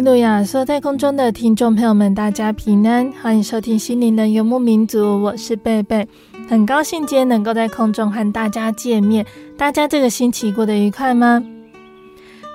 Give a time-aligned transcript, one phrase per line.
[0.00, 0.42] 路亚！
[0.42, 6.06] 所有在空中的听众朋友们，大家平安，欢迎收听心灵的游牧民族，我是贝贝，
[6.48, 9.26] 很高兴今天能够在空中和大家见面。
[9.58, 11.42] 大家这个星期过得愉快吗？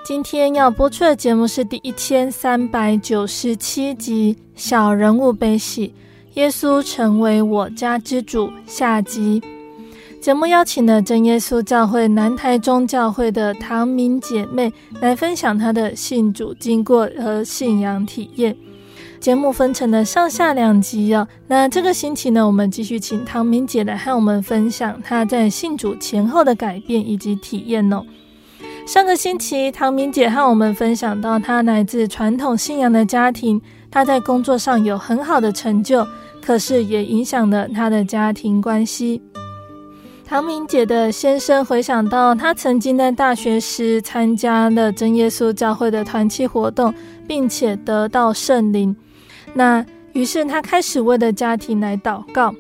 [0.03, 5.87] 今天要播出的节目是第一千三百九十七集《小人物悲喜》，
[6.33, 9.41] 耶稣成为我家之主下集。
[10.25, 18.57] 节目邀请了真耶稣教会南台中教会的唐明姐妹来分享她的信主经过和信仰体验。
[19.19, 21.27] 节目分成了上下两集哦。
[21.45, 28.01] 那这个星期呢，我们继续请唐明姐来和我们分享她在信主前后的改变以及体验哦。
[28.87, 33.61] 上个星期，唐明姐和我们分享到她来自传统信仰的家庭，
[33.91, 36.03] 她在工作上有很好的成就，
[36.43, 39.21] 可是也影响了她的家庭关系。
[40.27, 46.91] 唐明姐的先生回想到，他曾经在大学时参加了真耶稣教会的团契活动，
[47.27, 48.95] 并且得到圣灵。
[49.53, 52.53] 那于是他开始为了家庭来祷告，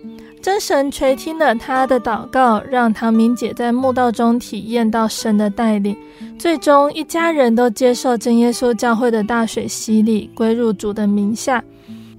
[0.43, 5.97] 真神垂听了他的祷告，让唐明姐在墓道中体验到神的带领，
[6.37, 11.63] 最终一家人都接受真耶稣教会的大水洗礼，归入主的名下。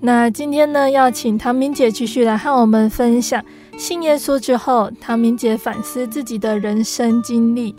[0.00, 3.42] 那今天呢，要请唐明姐继续来和我们分享。
[3.76, 7.74] 信耶稣之后，唐敏姐反思自己的人生经历。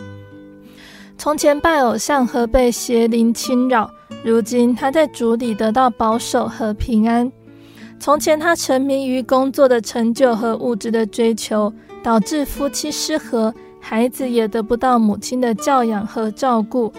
[1.17, 3.89] 从前拜偶像和被邪灵侵扰，
[4.23, 7.31] 如今他在主里得到保守和平安。
[7.99, 16.93] 从前他沉迷于工作的成就和物质的追求，导致夫妻失和，孩子也得不到母亲的教养和照顾。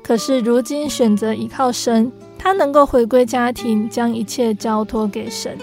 [0.00, 5.58] 可是如今选择依靠神，他能够回归家庭，将一切交托给神。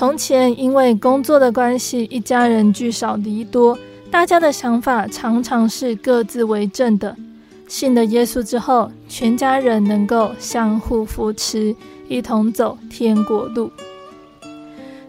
[0.00, 3.78] 从前因为工作的关系，一家人聚少离多，
[4.10, 7.14] 大家的想法常常是各自为政的。
[7.68, 11.76] 信了耶稣之后，全家人能够相互扶持，
[12.08, 13.70] 一同走天国路。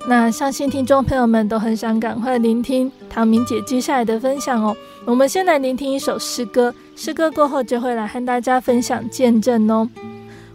[0.06, 4.76] 那相信听众朋友们都很想赶快聆听唐明姐接下来的分享哦。
[5.06, 9.88] 我们先来聆听一首诗歌，诗歌过后就会来和大家分享见证哦。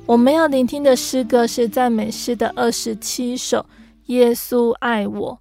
[0.05, 3.65] 我们要聆听的诗歌是赞美诗的二十七首。
[4.07, 5.41] 耶稣爱我，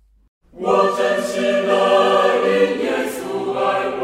[0.57, 1.69] 我真心的
[2.41, 2.49] 因
[2.81, 3.61] 耶稣爱
[4.01, 4.03] 我，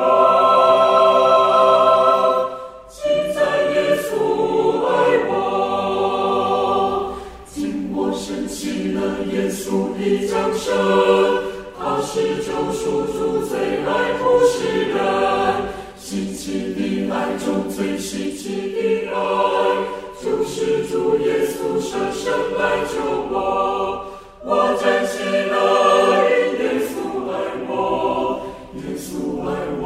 [2.88, 2.94] 记
[3.33, 3.39] 载
[3.73, 4.89] 耶稣爱
[5.27, 5.33] 我，
[7.47, 9.01] 今我深信了
[9.33, 10.69] 耶稣的降生，
[11.79, 14.59] 他是救赎主，最爱普世
[14.93, 14.95] 人，
[15.97, 19.17] 希奇的爱中最希奇的爱，
[20.22, 22.93] 就是主耶稣舍身来救
[23.31, 24.10] 我。
[24.44, 25.56] 我真心的
[26.25, 26.91] 因耶稣
[27.29, 27.34] 爱
[27.69, 27.72] 我，
[28.74, 29.07] 耶稣
[29.46, 29.47] 爱
[29.79, 29.85] 我，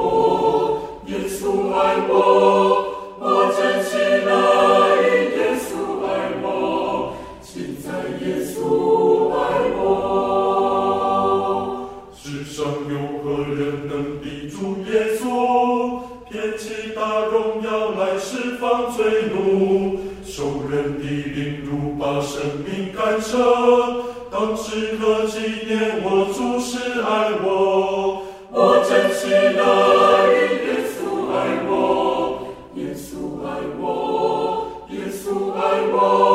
[1.08, 1.76] 耶稣爱
[2.08, 2.14] 我。
[3.20, 4.32] 我真心的
[5.04, 5.68] 因耶稣
[6.06, 6.08] 爱
[6.42, 6.46] 我，
[7.42, 7.54] 现
[7.84, 7.88] 在
[8.26, 8.56] 耶稣
[9.34, 9.36] 爱
[9.78, 9.84] 我。
[12.16, 13.60] 世上有何人
[13.90, 14.56] 能比主
[14.90, 15.24] 耶稣？
[16.30, 16.64] 遍体
[16.96, 19.04] 大荣耀来释放罪
[19.34, 24.15] 奴，受人的凌辱，把生命感受。
[24.38, 28.22] 当时的纪念我主是爱我，
[28.52, 30.36] 我珍惜的人
[30.66, 31.00] 耶稣
[31.32, 31.34] 爱
[31.70, 31.72] 我，
[32.74, 33.08] 耶稣
[33.48, 33.48] 爱
[33.80, 35.60] 我，耶稣爱，
[35.90, 36.35] 我。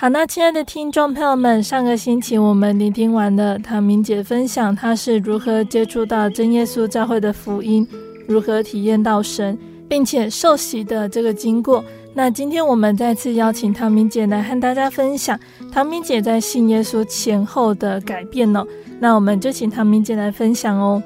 [0.00, 7.84] 好，那亲爱的听众朋友们，上个星期我们聆听完了唐明姐分享她是如何接触到真耶稣教会的福音，
[8.28, 9.58] 如何体验到神，
[9.88, 11.84] 并且受洗的这个经过。
[12.14, 15.36] 那今天我们再次邀请唐明姐来和大家分享
[15.72, 18.64] 唐明姐在信耶稣前后的改变哦。
[19.00, 21.02] 那我们就请唐明姐来分享哦。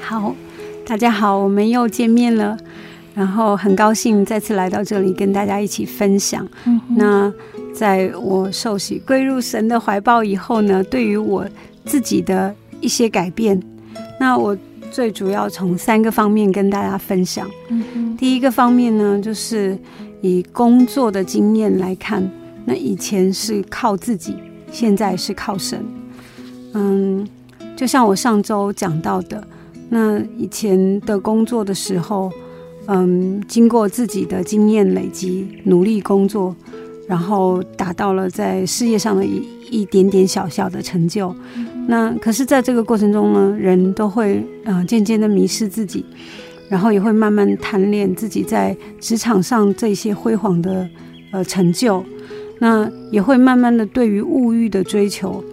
[0.00, 0.34] 好，
[0.84, 2.58] 大家好，我们又见面了，
[3.14, 6.44] 然后很高兴再次来到这里跟大家一起分享。
[6.64, 7.32] 嗯、那。
[7.74, 11.44] 在我受洗归入神的怀抱以后呢，对于我
[11.84, 13.60] 自己的一些改变，
[14.20, 14.56] 那我
[14.92, 17.50] 最主要从三个方面跟大家分享。
[17.68, 19.76] 嗯，第一个方面呢，就是
[20.20, 22.30] 以工作的经验来看，
[22.64, 24.36] 那以前是靠自己，
[24.70, 25.84] 现在是靠神。
[26.74, 27.26] 嗯，
[27.74, 29.42] 就像我上周讲到的，
[29.88, 32.30] 那以前的工作的时候，
[32.86, 36.54] 嗯，经过自己的经验累积，努力工作。
[37.06, 41.34] 然后达到了在事业上的一一点点小小的成就，
[41.86, 46.04] 那可是在这个过程中呢，人都会呃渐渐的迷失自己，
[46.68, 50.88] 然后也会慢慢贪恋自己在职场上这些辉煌的
[51.32, 52.02] 呃成就，
[52.58, 55.44] 那也会慢慢的对于物欲的追求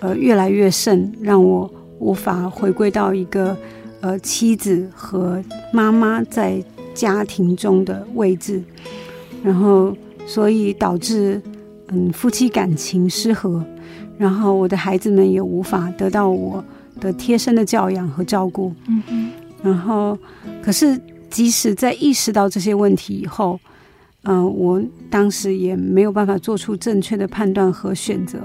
[0.00, 1.68] 呃越来越甚，让我
[1.98, 3.56] 无法回归到一个
[4.00, 5.42] 呃妻子和
[5.72, 6.62] 妈妈在
[6.92, 8.62] 家庭中的位置，
[9.42, 9.96] 然后。
[10.26, 11.40] 所以导致，
[11.88, 13.62] 嗯，夫妻感情失和，
[14.16, 16.64] 然后我的孩子们也无法得到我
[17.00, 18.72] 的贴身的教养和照顾。
[18.88, 19.30] 嗯嗯。
[19.62, 20.16] 然后，
[20.62, 20.98] 可是
[21.30, 23.58] 即使在意识到这些问题以后，
[24.22, 28.38] 嗯、呃，我当时也没有办法做出正确的判断和选择，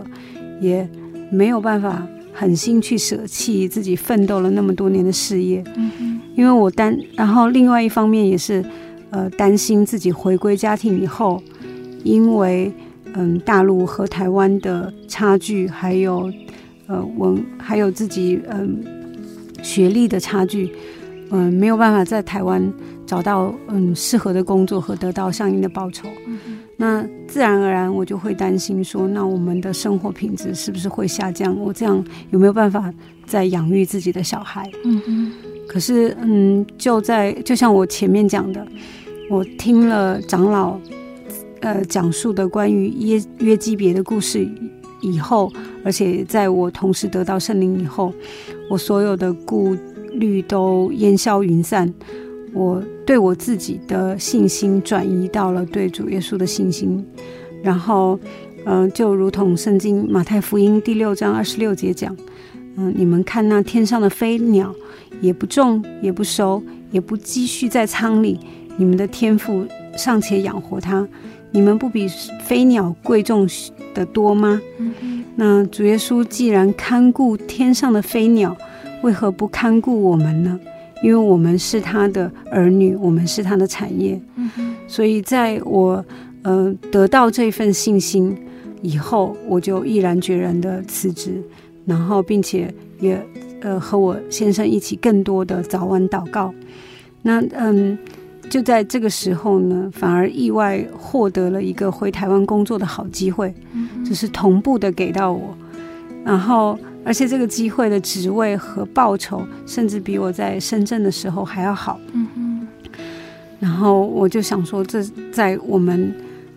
[0.62, 0.88] 也
[1.32, 5.64] 没有办法狠心去舍弃自己奋斗了那么多年的事业。
[5.76, 6.22] 嗯嗯。
[6.36, 8.64] 因为我担，然后另外一方面也是，
[9.12, 11.42] 呃，担心自己回归家庭以后。
[12.04, 12.72] 因为，
[13.14, 16.32] 嗯，大陆和台湾的差距，还有，
[16.88, 18.84] 呃，文，还有自己，嗯，
[19.62, 20.72] 学历的差距，
[21.32, 22.62] 嗯，没有办法在台湾
[23.06, 26.08] 找到，嗯，适合的工作和得到相应的报酬。
[26.28, 26.38] 嗯、
[26.78, 31.58] 那自然而然，我就会担心说，那我们的生活品质是不是会下降？
[31.60, 32.94] 我这样有没有办法
[33.26, 34.70] 再养育自己的小孩？
[34.86, 35.32] 嗯嗯。
[35.68, 38.66] 可是，嗯，就在就像我前面讲的，
[39.30, 40.80] 我听了长老。
[41.62, 44.48] 呃，讲述的关于约约基别的故事
[45.02, 45.52] 以后，
[45.84, 48.14] 而且在我同时得到圣灵以后，
[48.70, 49.76] 我所有的顾
[50.14, 51.94] 虑都烟消云散。
[52.54, 57.06] 我对我自己的信心转移到了对主耶稣的信心。
[57.62, 58.20] 然后，
[58.66, 62.16] 嗯、就如同圣经马太福音第六章二十六节讲，
[62.78, 64.74] 嗯、你们看那天上的飞鸟，
[65.22, 68.40] 也不种，也不收，也不积蓄在仓里，
[68.78, 69.66] 你们的天父
[69.96, 71.08] 尚且养活它。
[71.52, 72.08] 你们不比
[72.42, 73.48] 飞鸟贵重
[73.94, 74.62] 的多吗？
[74.78, 78.56] 嗯、那主耶稣既然看顾天上的飞鸟，
[79.02, 80.60] 为何不看顾我们呢？
[81.02, 84.22] 因为我们是他的儿女，我们是他的产业。
[84.36, 86.06] 嗯、所以在我
[86.44, 88.38] 呃得到这份信心
[88.82, 91.42] 以后，我就毅然决然的辞职，
[91.86, 93.20] 然后并且也
[93.62, 96.54] 呃和我先生一起更多的早晚祷告。
[97.24, 97.98] 那嗯。
[98.50, 103.54] 就在这个时候呢，反而意外获得了一个回台湾工作的好机会，
[104.04, 105.56] 就是同步的给到我，
[106.26, 112.00] 然后而且这个机会的职位和报酬，甚至比我在深圳的时候还要好。
[113.60, 116.14] 然后我就想说，这在我们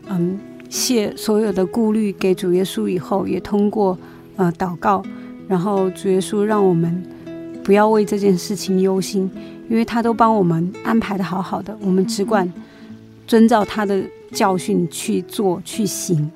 [0.09, 3.99] 嗯卸所有的顾虑给主耶稣以后，也通过
[4.37, 5.03] 呃祷告，
[5.49, 7.03] 然后主耶稣让我们
[7.65, 9.31] 不要为这件事情忧心。
[9.71, 12.53] 因为他都帮我们安排的好好的，我们只管
[13.27, 16.31] 遵照他的教训去做去行。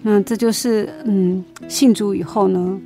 [0.00, 2.78] 那这就是嗯，信主以后呢，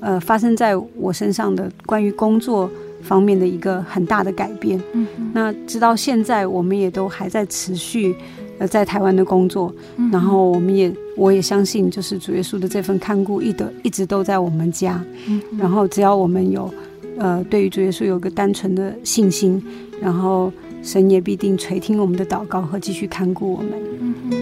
[0.00, 2.70] 呃，发生在我身上的关于工作
[3.02, 4.80] 方面的一个很大的改变。
[4.94, 8.16] 嗯，那直到现在，我们也都还在持续
[8.58, 9.70] 呃在台湾的工作。
[10.10, 15.04] 然后我们也我也相信，就是主耶稣的这份看顾一直一直都在我们家。
[15.28, 16.72] 嗯，然后只要我们有。
[17.18, 19.62] 呃，对于主耶稣有个单纯的信心，
[20.00, 23.72] 然后神也必定垂听我们的祷告和继续看顾我们。
[24.00, 24.36] 嗯哼。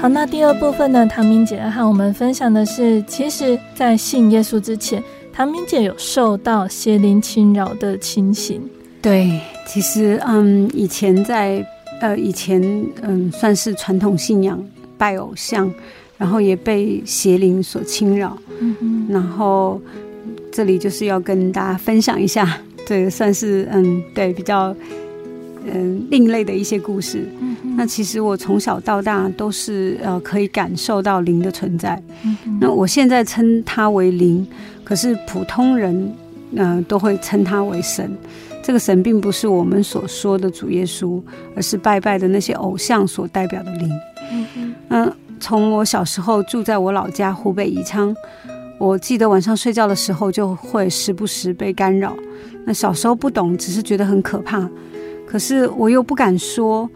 [0.00, 8.62] 好，那第二部分呢，唐明姐和我们分享的是，其实，在信耶稣之前，唐明姐有受到邪灵侵扰的情形。
[9.08, 9.40] 对。
[9.66, 11.62] 其实，嗯，以前在，
[12.00, 12.58] 呃，以前，
[13.02, 14.58] 嗯，算是传统信仰
[14.96, 15.70] 拜偶像，
[16.16, 19.78] 然后也被邪灵所侵扰，嗯，然后
[20.50, 24.74] 这里就是要跟大家分享一下， 这个算是嗯，对，比较
[25.70, 27.28] 嗯另类的一些故事。
[27.76, 32.02] 那其实我从小到大都是呃可以感受到灵的存在。
[32.58, 34.46] 那我现在称它为灵，
[34.82, 35.94] 可是普通人
[36.52, 38.10] 嗯、呃、都会称它为神。
[38.68, 41.22] 这个神并不是我们所说的主耶稣，
[41.56, 43.90] 而是拜拜的那些偶像所代表的灵。
[44.90, 45.10] 嗯
[45.40, 48.14] 从我小时候住在我老家湖北宜昌。
[48.76, 52.14] 我记得晚上睡觉的时候就会时不时被干扰。
[52.66, 54.68] 那小时候不懂，只是觉得很可怕。
[55.26, 56.86] 可是我又不敢说，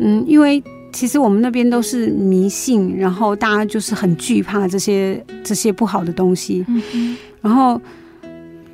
[0.00, 6.62] 嗯，因为其实我们那边都是迷信，然后大家就是很惧怕这些这些不好的东西。
[6.92, 7.16] 嗯。
[7.40, 7.80] 然后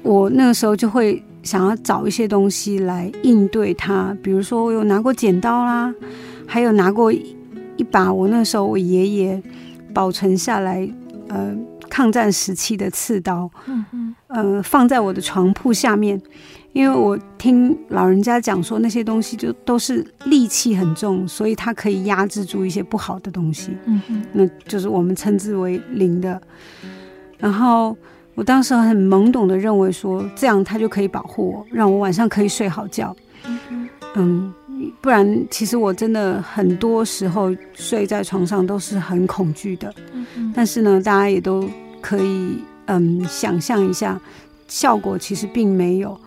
[0.02, 5.94] 我那个时候就会想要找一些东西来应对它，比如说我有拿过剪刀啦，
[6.46, 9.42] 还有拿过一把我那时候我爷爷
[9.94, 10.88] 保存下来，
[11.28, 11.56] 呃。
[11.90, 16.18] 抗战时期的刺刀，嗯嗯，呃，放在我的床铺下面，
[16.72, 26.40] 因为我听老人家讲说那些东西就都是戾气很重，所以它可以压制住一些不好的东西，嗯嗯，那就是我们称之为灵的。
[27.36, 27.94] 然后
[28.34, 33.14] 我当时很懵懂的认为说，这样他就可以保护我，让我晚上可以睡好觉，
[33.46, 34.54] 嗯嗯，
[35.00, 41.68] 不然其实我真的很多时候睡在床上都是很恐惧的，嗯，但是呢，大家也都。
[42.04, 44.20] 可以，嗯，想象一下，
[44.66, 46.18] 效果其实并没有。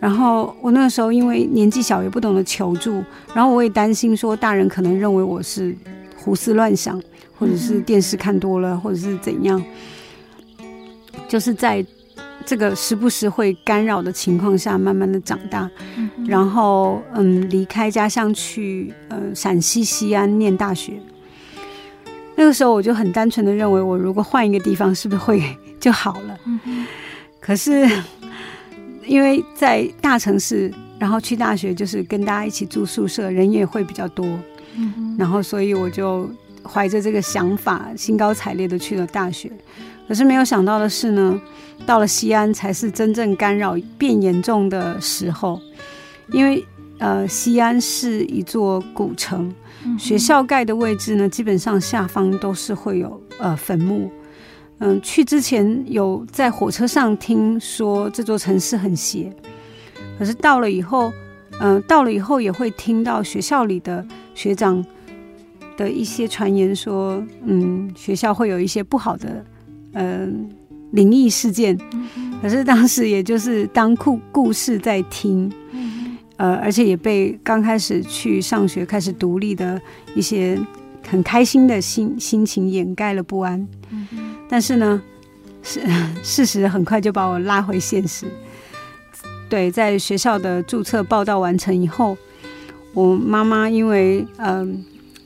[0.00, 3.04] 然后我那个时候因为年纪小，也不懂得求助，
[3.34, 5.76] 然后我也担心说大人可能认为我是
[6.16, 6.98] 胡思乱想，
[7.38, 9.62] 或者是电视看多了，或者是怎样。
[11.30, 11.86] 就是在
[12.44, 15.70] 这个时不时会干扰的情况下，慢慢的长大。
[16.26, 20.94] 然后，嗯，离开家乡去，呃，陕西西安念大学。
[22.34, 25.40] 那个时候我就很单纯的认为，我如果换一个地方，是不是会
[25.78, 26.36] 就好了？
[27.38, 27.88] 可是
[29.06, 34.26] 因为在大城市，然后去大学就是跟大家一起住宿舍，人也会比较多。
[35.16, 36.28] 然后所以我就
[36.64, 39.48] 怀着这个想法，兴高采烈的去了大学。
[40.10, 41.40] 可是没有想到的是呢，
[41.86, 45.60] 到了西安才是真正干扰变严重的时候，
[46.32, 46.66] 因为
[46.98, 49.54] 呃，西安是一座古城。
[49.96, 54.10] 学校盖的位置呢，基本上下方都是会有呃坟墓。
[54.80, 59.32] 嗯，去之前有在火车上听说这座城市很邪，
[60.18, 61.12] 可是到了以后，
[61.60, 64.84] 嗯、呃，到了以后也会听到学校里的学长
[65.76, 69.44] 的一些传言说，嗯，学校会有一些不好的
[69.92, 70.48] 嗯、
[70.92, 71.78] 灵异事件。
[72.40, 75.50] 可是当时也就是当故故事在听。
[76.36, 79.78] 呃，而且也被刚开始去上学、开始独立的
[80.14, 80.58] 一些
[81.06, 83.68] 很开心的心心情掩盖了不安。
[84.48, 85.02] 但是呢，
[85.62, 85.82] 事
[86.24, 88.24] 事实很快就把我拉回现实。
[89.50, 92.16] 对，在学校的注册报道完成以后，
[92.94, 94.82] 我妈妈因为嗯、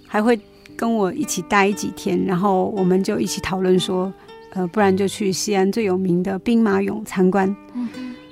[0.09, 0.37] 还会
[0.75, 4.12] 跟我一起待几天，然后我们就一起讨论说，
[4.54, 7.54] 呃，不然就去西安最有名的兵马俑参观。
[7.75, 7.88] 嗯、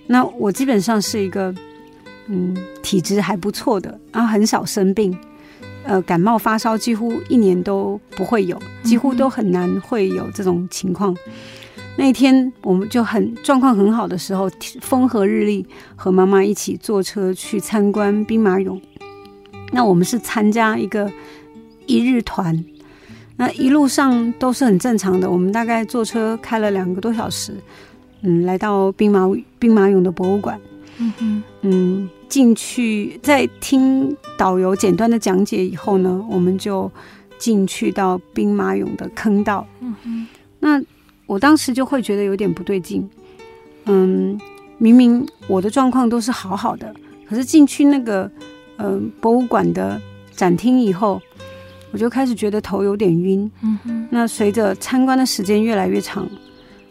[0.06, 1.54] 那我基本上是一个。
[2.28, 5.14] 嗯，体质还不错的，然后很少生病，
[5.82, 11.14] 呃，感冒发烧几乎一年都不会有，几乎都很难会有这种情况。
[11.96, 14.48] 那一天我们就很状况很好的时候，
[14.80, 18.80] 风和日丽，和妈妈一起坐车去参观兵马俑。
[19.72, 21.10] 那我们是参加一个
[21.86, 22.64] 一日团，
[23.42, 25.28] 那一路上都是很正常的。
[25.28, 27.52] 我们大概坐车开了两个多小时，
[28.20, 30.56] 嗯，来到兵马兵马俑的博物馆。
[30.98, 36.88] 嗯哼，嗯，进去在听导游简单的讲解以后呢，我们就
[37.36, 39.66] 进去到兵马俑的坑道。
[39.80, 40.26] 嗯哼，
[40.60, 40.80] 那
[41.26, 43.10] 我当时就会觉得有点不对劲。
[43.86, 44.40] 嗯，
[44.78, 46.94] 明明我的状况都是好好的，
[47.28, 48.30] 可是进去那个
[48.76, 51.20] 嗯、呃、博物馆的展厅以后，
[51.92, 53.50] 我就开始觉得头有点晕。
[53.62, 56.28] 嗯哼，那随着参观的时间越来越长，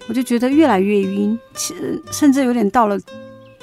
[0.08, 2.98] 我就觉得越来越晕，其实甚至有点到了。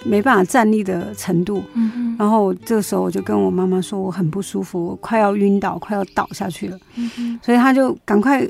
[0.04, 6.78] 没办法站立的程度，嗯、然后这个时候我就跟我妈妈说，我很不舒服，我快要晕倒，快要倒下去了。
[6.94, 8.48] 嗯、所以他就赶快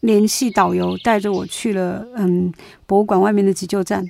[0.00, 2.50] 联系导游，带着我去了嗯
[2.86, 4.02] 博物馆外面的急救站，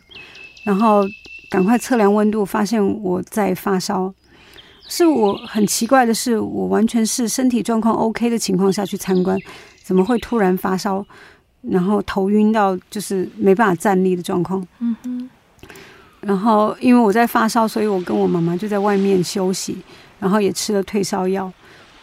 [0.62, 1.02] 然后
[1.50, 4.14] 赶快测量温度，发现我在发烧。
[4.90, 9.38] 是我很奇怪的是，我完全是身体状况 OK 的情况下去参观，
[9.85, 11.06] 怎么会突然发烧，
[11.62, 14.66] 然后头晕到就是没办法站立的状况？
[14.80, 15.30] 嗯哼。
[16.20, 19.78] 然后，因为我在发烧，所以我跟我妈妈就在外面休息，
[20.18, 21.50] 然后也吃了退烧药，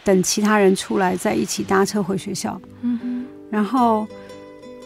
[0.02, 2.58] 等其他人出来再一起搭车回学校。
[2.80, 3.26] 嗯哼。
[3.50, 4.06] 然后，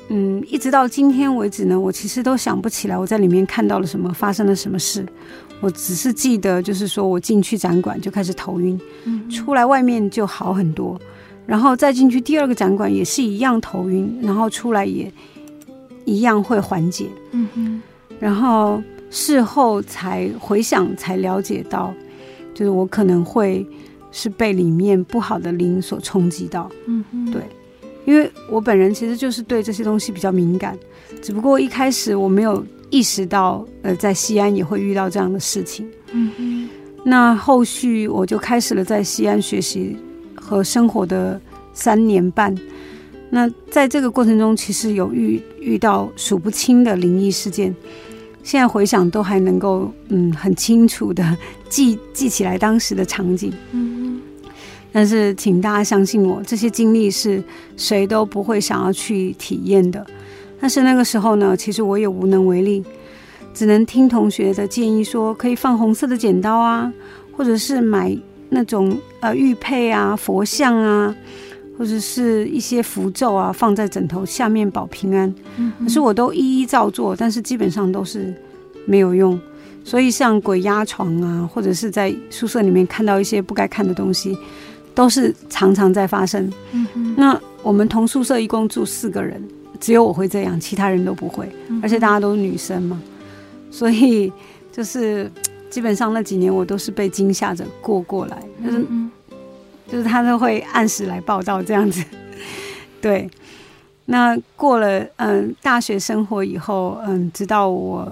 [0.09, 5.07] 嗯，一直到今天为止呢，我其实都想不起来我在里面看到了什么，发生了什么事。
[5.63, 11.01] 我只是记得，就是说我进去展馆就开始头晕，嗯，出来外面就好很多，
[11.47, 15.11] 然后再进去第二个展馆也是一样头晕，然后出来也
[16.05, 17.83] 一样会缓解，嗯哼，
[18.19, 21.95] 然后事后才回想才了解到，
[22.53, 23.65] 就是我可能会
[24.11, 27.41] 是被里面不好的灵所冲击到，嗯嗯，对。
[28.05, 30.77] 因为我本人其实就是对这些东西比较敏感，
[31.23, 35.89] 只不过一开始我没有意识到，呃，在西安也会遇到这样的事情。
[36.13, 36.69] 嗯嗯。
[37.05, 39.97] 那后续我就开始了在西安学习
[40.35, 41.41] 和生活的
[41.73, 42.55] 三年半。
[43.31, 47.75] 那在这个过程中，其实有遇遇到数不清的灵异事件，
[48.43, 51.37] 现在回想都还能够嗯很清楚的
[51.71, 53.51] 记记起来当时的场景。
[53.73, 54.21] 嗯。
[54.93, 57.43] 但是，请大家相信我，这些经历是
[57.79, 60.07] 谁都不会想要去体验的。
[60.63, 62.85] 但是那个时候呢，其实我也无能为力，
[63.53, 66.91] 只能听同学的建议，说可以放红色的剪刀啊，
[67.37, 68.17] 或者是买
[68.49, 71.13] 那种呃玉佩啊、佛像啊，
[71.77, 75.35] 或者是一些符咒啊，放在枕头下面保平安。
[75.83, 78.33] 可是我都一一照做，但是基本上都是
[78.87, 79.39] 没有用。
[79.83, 84.39] 所以像鬼压床啊，或者是在宿舍里面看到一些不该看的东西。
[84.95, 86.53] 都是常常在发生。
[86.73, 89.43] 嗯，那我们同宿舍一共住四个人，
[89.83, 91.47] 只有我会这样，其他人都不会。
[91.83, 93.03] 而且大家都是女生嘛，
[93.69, 94.33] 所以
[94.71, 95.29] 就是
[95.69, 98.41] 基本上那几年我都是被惊吓着过过来。
[98.65, 98.87] 就是
[99.91, 102.03] 就是他都会按时来报道这样子。
[103.03, 103.29] 对，
[104.05, 108.11] 那过了嗯大学生活以后，嗯，直到我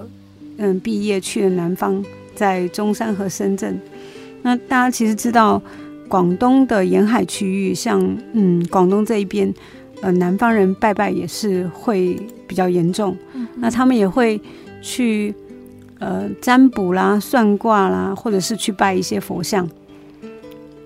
[0.57, 2.03] 嗯毕业去了南方，
[2.35, 3.79] 在中山和深圳。
[4.41, 5.61] 那大家其实知道。
[6.11, 7.97] 广东的沿海区域，像
[8.33, 9.49] 嗯广东这一边，
[10.01, 12.15] 呃南方人拜拜也是会
[12.47, 14.39] 比较严重，嗯、那他们也会
[14.81, 15.33] 去
[15.99, 19.67] 呃占卜啦、算卦啦，或者是去拜一些佛像。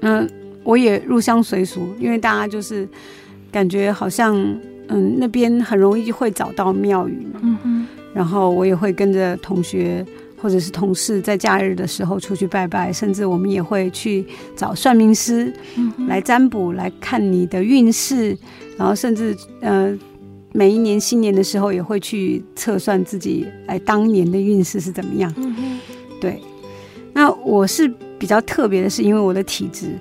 [0.01, 0.27] 嗯、呃，
[0.63, 2.87] 我也入乡随俗，因为大家就是
[3.51, 4.35] 感觉好像
[4.89, 7.57] 嗯那边很容易会找到庙宇嘛，
[8.13, 10.05] 然后我也会跟着同学。
[10.45, 14.23] 或者是同事在假日的时候出去拜拜，甚至我们也会去
[14.55, 15.51] 找算命师
[16.07, 18.37] 来占卜，来看你的运势，
[18.77, 19.91] 然后甚至呃
[20.53, 25.33] 每一年新年的时候也会去测算自己哎当年的运势是怎么样。
[26.21, 26.39] 对，
[27.11, 29.97] 那我是比较特别的是，因为我的体质，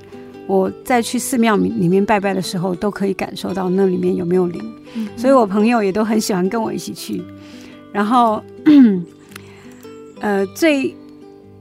[0.47, 4.63] 我在去寺庙里面拜拜的时候，都可以感受到那里面有没有灵，
[5.17, 7.23] 所以我朋友也都很喜欢跟我一起去，
[7.93, 8.45] 然后。
[10.25, 10.97] 呃，最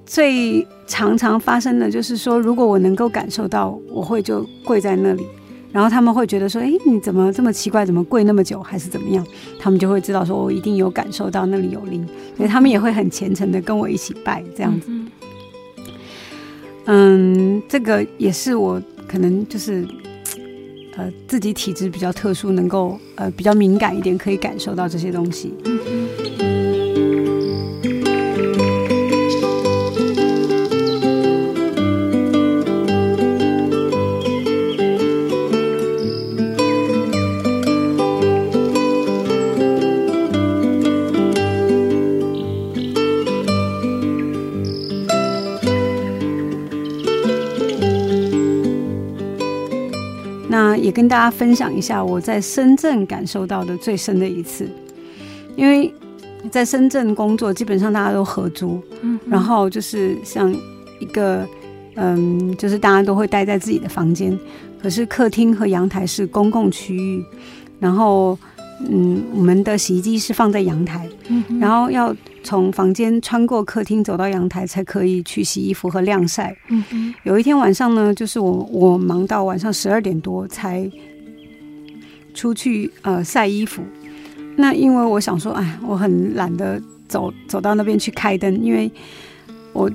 [0.06, 5.26] 最常常发生的就是说，如果我能够感受到，我会就跪在那里，
[5.74, 9.28] 然后他们会觉得说，哎，你怎么这么奇怪，怎么跪那么久，还是怎么样？
[9.60, 14.88] 他们就会知道说，我一定有感受到那里有灵，所以他们也会很虔诚的跟我一起拜这样子。
[16.86, 19.86] 嗯，这个也是我可能就是
[20.96, 25.54] 呃自己体质比较特殊，能够呃比较敏感一点，可以感受到这些东西。
[25.66, 26.43] 也
[50.94, 54.70] 跟大家分享一下我在深圳感受到的最深的一次，
[55.56, 55.94] 因为
[56.52, 60.54] 在深圳工作，基本上大家都合租，嗯，然后就是像
[61.00, 61.48] 一个，
[61.96, 64.38] 嗯，就是大家都会待在自己的房间，
[64.82, 67.26] 可是客厅和阳台是公共区域，
[67.80, 68.38] 然后。
[68.80, 76.56] 嗯，我们的洗衣机是放在阳台，嗯、然后要从房间穿过客厅走到阳台才可以去洗衣服和晾晒。
[76.70, 80.90] 嗯，有一天晚上呢，就是我我忙到晚上十二点多才
[82.34, 83.82] 出去呃晒衣服。
[84.56, 88.92] 那因为我想说，哎，我很懒得走走到那边去开灯，因为
[89.72, 89.90] 我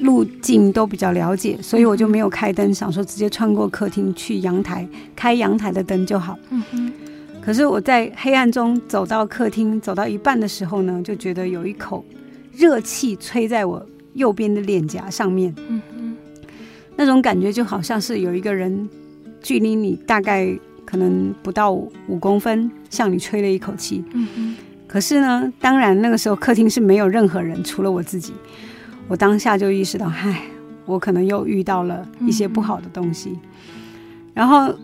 [0.00, 6.36] 路径都比较了解，所以我就没有开灯，想说直接穿过客厅去阳台开阳台的灯就好。
[6.50, 6.92] 嗯哼。
[7.40, 12.04] 可是我在黑暗中走到客厅，走到一半的时候呢，就觉得有一口
[12.52, 15.54] 热气吹在我右边的脸颊上面。
[15.68, 16.16] 嗯嗯，
[16.94, 18.86] 那种感觉就好像是有一个人
[19.40, 24.04] 距离你大概可能不到五公分，向你吹了一口气。
[24.12, 24.56] 嗯嗯。
[24.86, 28.34] 可是呢，当然那个时候客厅是没有任何人，除了我自己。
[29.06, 30.42] 我当下就意识到，唉，
[30.84, 33.38] 我可能又遇到了一些不好的东西。
[34.34, 34.74] 然后，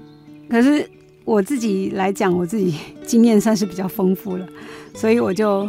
[0.49, 0.89] 可是。
[1.25, 2.75] 我自己来讲，我自己
[3.07, 4.47] 经验算是比较丰富了，
[4.95, 5.69] 所以我就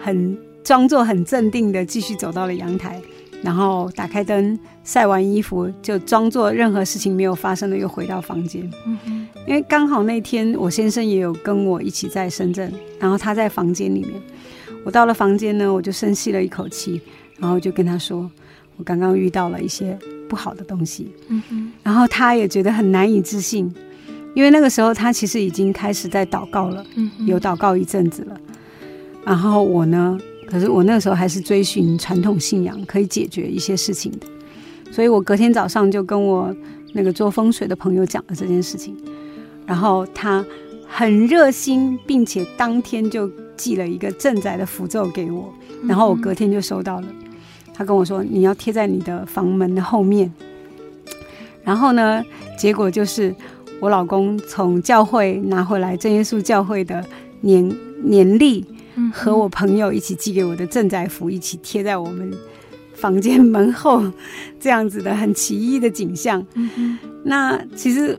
[0.00, 3.00] 很装作很镇定的继续走到了阳台，
[3.42, 8.70] 然后打开灯，晒完衣服，就装作任何事情没有发生的又回到房间。
[8.86, 14.12] 嗯哼，因为刚好那天我先生也有跟我一起在深圳，然后他在房间里面，
[14.84, 17.00] 我到了房间呢，我就深吸了一口气，
[17.38, 18.30] 然后就跟他说，
[18.76, 21.10] 我刚刚遇到了一些不好的东西。
[21.28, 23.74] 嗯哼，然后他也觉得很难以置信。
[24.34, 28.36] 因为那个时候他其实已经开始在祷告了，嗯，有祷告一阵子了。
[29.24, 34.26] 然后我呢，可是我那个时候还是追寻传统信仰，可以解决一些事情的。
[34.90, 36.54] 所以我隔天早上就跟我
[36.92, 38.96] 那个做风水的朋友讲了这件事情，
[39.66, 40.44] 然后他
[40.86, 45.54] 很热心，并且当天就寄了一个镇宅的符咒给我，
[45.86, 47.06] 然后我隔天就收到了。
[47.72, 50.32] 他跟我说，你要贴在你的房门的后面。
[51.62, 52.22] 然后呢，
[52.58, 53.32] 结果就是。
[53.84, 57.04] 我老公从教会拿回来真耶稣教会的
[57.42, 57.70] 年
[58.02, 58.64] 年历，
[59.12, 62.32] 和我朋友一起寄给我的正宅符一起贴在我们
[62.94, 64.02] 房间门后，
[64.58, 66.42] 这样子的很奇异的景象。
[67.24, 68.18] 那其实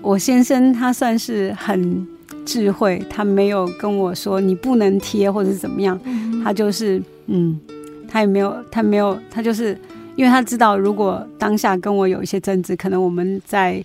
[0.00, 2.08] 我先生他算是很
[2.46, 6.00] 智慧，他没有跟我说你不能贴或者是怎么样，
[6.42, 7.60] 他就是嗯，
[8.08, 9.78] 他也没有，他没有，他就是
[10.16, 13.84] 因为他知道如果当下跟我有一些争执，可能我们在。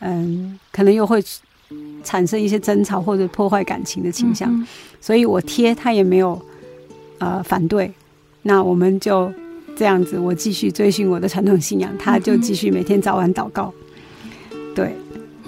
[0.00, 1.22] 嗯，可能又会
[2.04, 4.66] 产生一些争吵或者破坏感情的倾向，嗯、
[5.00, 6.40] 所以我贴他也没有
[7.18, 7.90] 呃反对，
[8.42, 9.32] 那我们就
[9.74, 13.72] 这样子，我继续追寻我的传统信仰，他就继续每天早晚祷告，
[14.74, 14.94] 对，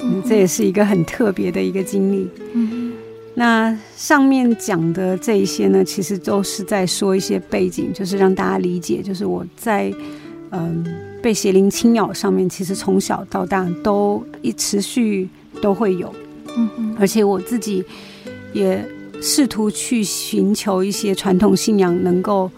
[0.00, 2.28] 嗯，这也是一个很特别的一个经历。
[2.54, 2.92] 嗯，
[3.34, 9.92] 那上面讲的这一些呢，其实都是在说一些背景，就是让大家理解，就是我在
[10.50, 10.84] 嗯。
[11.20, 15.28] 被邪灵侵扰上面，其实从小到大都一持续
[15.60, 16.14] 都会有，
[16.56, 17.84] 嗯嗯，而且我自己
[18.52, 18.84] 也
[19.20, 22.48] 试图去寻求一些传统信仰能够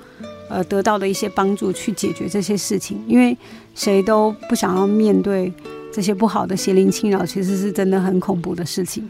[0.50, 3.02] 呃得到的一些帮助，去解决这些事情。
[3.06, 3.36] 因为
[3.74, 5.50] 谁都不想要面对
[5.90, 9.08] 这些不好的邪灵侵扰，其实是真的很恐怖的事情，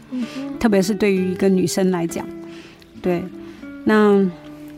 [0.59, 2.25] 特别是对于一个女生来讲。
[3.01, 3.21] 对，
[3.83, 4.25] 那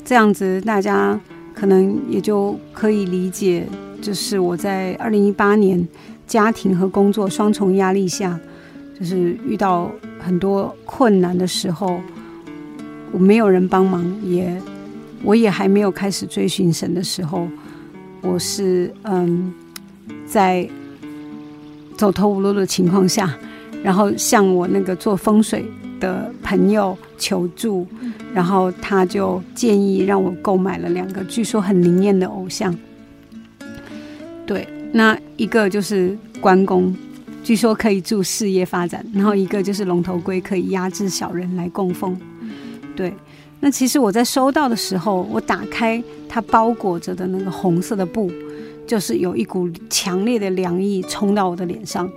[0.03, 1.19] 这样子大家
[1.53, 3.67] 可能也就可以理解。
[4.03, 5.87] 就是我在二零一八年
[6.27, 8.37] 家庭和工作双重压力下，
[8.99, 9.89] 就是遇到
[10.19, 12.01] 很多困难的时候，
[13.13, 14.61] 我没有人帮忙，也
[15.23, 17.47] 我也还没有开始追寻神的时候，
[18.21, 19.53] 我是嗯
[20.25, 20.69] 在
[21.95, 23.33] 走投无路的情况下，
[23.81, 25.65] 然后向我那个做风水
[26.01, 27.87] 的朋友求助，
[28.33, 32.75] 然后他就建议让我购买了两个据说很灵验的偶像。
[34.45, 36.93] 对，那一个就是关公，
[37.43, 42.17] 据说可以助事业发展，然后一个就是龙头龟，可以压制小人来供奉。
[42.93, 43.13] 对，
[43.62, 48.29] 那其实我在收到的时候，我打开它包裹着的那个红色的布，
[48.86, 52.12] 就是有一股强烈的凉意冲到我的脸上。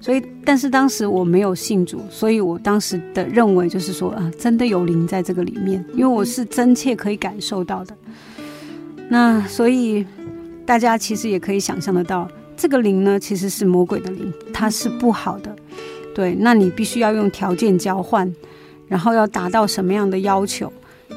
[0.00, 7.94] 所以，但是当时我没有信主，所以我当时的认为就是说啊，真的有灵在这个里面，因为我是真切可以感受到的。
[9.10, 10.06] 那所以。
[10.68, 15.56] 大家其实也可以想象得到，这个灵呢，其实是魔鬼的灵，它是不好的。
[16.14, 18.30] 对，那你必须要用条件交换，
[18.86, 20.70] 然后要达到什么样的要求，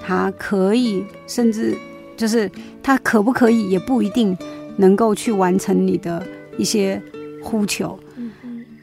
[0.06, 1.78] 它可以，甚至
[2.16, 2.50] 就是
[2.82, 4.38] 它可不可以，也不一定
[4.78, 6.26] 能够去完成你的
[6.58, 7.02] 一些
[7.44, 8.00] 呼求。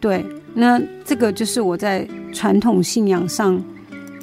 [0.02, 3.58] 对，那这个就是我在传统信仰上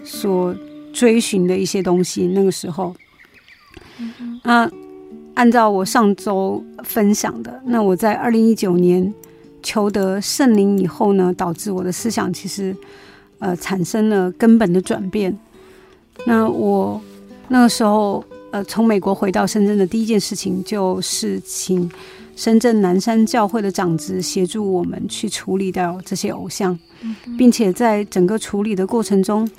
[0.04, 0.56] 所
[0.94, 2.28] 追寻的一些东西。
[2.28, 2.96] 那个时候，
[4.44, 4.70] 啊。
[5.36, 9.14] 按照我上周分享的，那我在二零一九年
[9.62, 12.76] 求得圣灵以后呢，导致我的思想其实
[13.40, 15.38] 呃产生了根本的转变。
[16.26, 17.00] 那我
[17.50, 21.90] 那个时候呃从美国回到深圳的第一件事情，就是请
[22.38, 26.78] 深圳南山教会的长子协助我们去处理掉这些偶像，
[27.38, 29.50] 并且在整个处理的过程中。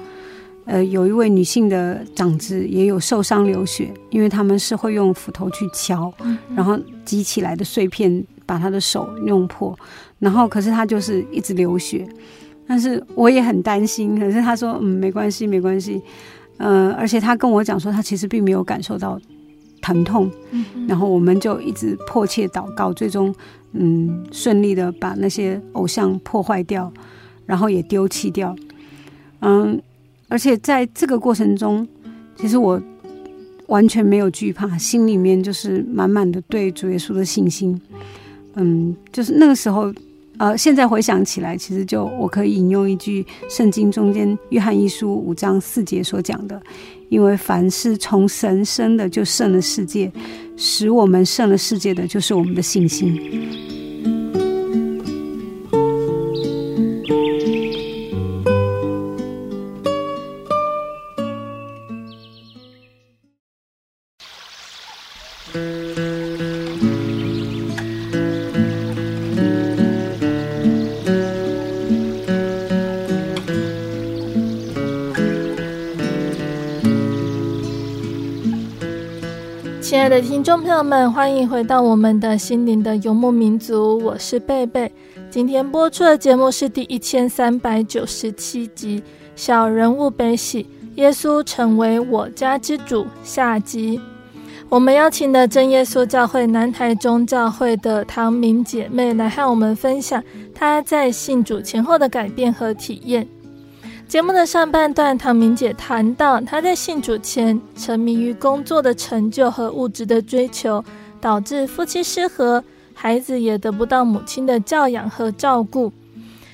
[0.67, 6.13] 呃，有一位女性的长子也有受伤流血，因为他们是会用斧头去敲，
[6.57, 9.79] 然后积起来的碎片把他的手弄破，
[10.19, 12.05] 然后可是他就是一直流血，
[12.67, 16.03] 但是我也很担心，可是他说嗯没关系没关系，
[16.57, 19.21] 呃，而且他跟我讲说他其实并没有感受到
[19.81, 20.29] 疼痛，
[20.89, 23.33] 然后我们就一直迫切祷告，最终
[23.73, 26.93] 嗯顺利的把那些偶像破坏掉，
[27.47, 28.57] 然后也丢弃掉，
[29.43, 29.81] 嗯。
[30.29, 31.87] 而且在这个过程中，
[32.37, 32.81] 其实我
[33.69, 37.81] 完全没有惧怕，心里面就是满满的对主耶稣的信心。
[38.55, 39.93] 嗯，就是那个时候，
[40.39, 46.61] 呃，现在回想起来，其实就我可以引用一句圣经中间约翰一书五章四节所讲的
[47.09, 50.11] ：“因为凡是从神生的，就胜了世界；
[50.57, 53.21] 使我们胜了世界的就是我们的信心。”
[80.47, 84.93] 众朋友们，欢迎回到我们的心灵的游牧民族，我是贝贝。
[85.29, 89.01] 今天播出的节目是第一千三百九十七集
[89.35, 90.63] 《小人物悲喜》，
[90.95, 94.01] 耶稣成为我家之主下集。
[94.69, 100.23] 我们邀请了真耶稣教会南台中教会的唐明姐妹来和我们分享
[100.55, 103.27] 她在信主前后的改变和体验。
[104.09, 110.83] 节目的上半段，唐明姐谈到她在信主前沉迷于工作的成就和物质的追求，
[111.21, 112.63] 导致夫妻失和，
[112.95, 115.93] 孩子也得不到母亲的教养和照顾。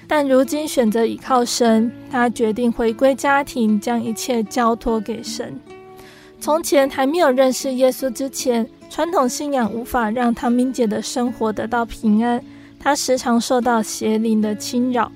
[0.09, 5.61] 但如今选择倚靠神，她决定回归家庭，将一切交托给神。
[6.41, 12.43] 从前还没有认识耶稣之前，传统信仰无法让唐明姐的生活得到平安，
[12.81, 15.12] 她时常受到邪灵的侵扰。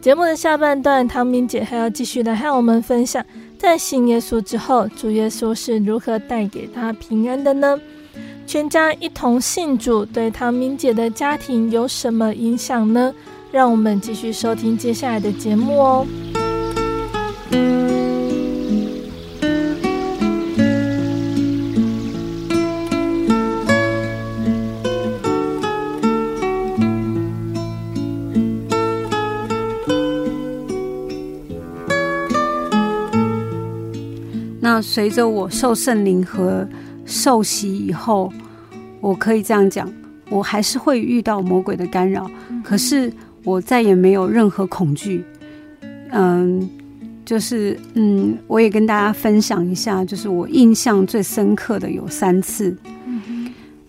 [0.00, 3.24] 节目的下半段，唐明姐还要继续来和我们分享，
[3.58, 7.78] 在信耶稣之后，主耶稣是如何带给她平安的呢？
[8.46, 13.12] 全家一同信主，对唐明姐的家庭有什么影响呢？
[13.50, 16.06] 让我们继续收听接下来的节目哦。
[34.98, 36.66] 随着我受圣灵和
[37.06, 38.32] 受洗以后，
[39.00, 39.88] 我可以这样讲，
[40.28, 42.28] 我还是会遇到魔鬼的干扰，
[42.64, 43.12] 可是
[43.44, 45.24] 我再也没有任何恐惧。
[46.10, 46.68] 嗯，
[47.24, 52.76] 就是嗯，我也跟大家分享一下，就是我印象最深刻的有三次。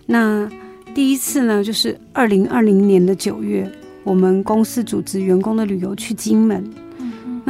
[0.06, 0.48] 那
[0.94, 3.68] 第一次呢，就是二零二零年的九月，
[4.04, 6.64] 我们公司组织员工的旅游去金门。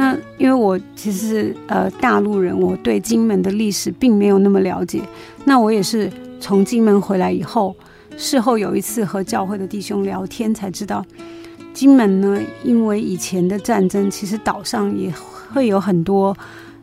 [0.00, 5.02] 那因为我其实呃大陆人，我对金门的历史并没有那么了解。
[5.44, 6.10] 那我也是
[6.40, 7.76] 从金门回来以后，
[8.16, 11.04] 事后有一次和教会的弟兄聊天才知道，
[11.74, 15.12] 金门呢，因为以前的战争，其实岛上也
[15.52, 16.34] 会有很多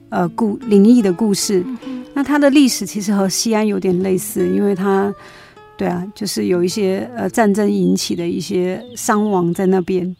[0.10, 1.66] 呃故灵异的故事。
[2.14, 5.12] 那它的历史其实和西安有点类似，因为它
[5.76, 10.16] 对啊，就是有一些呃战争引起的一些伤亡在那边。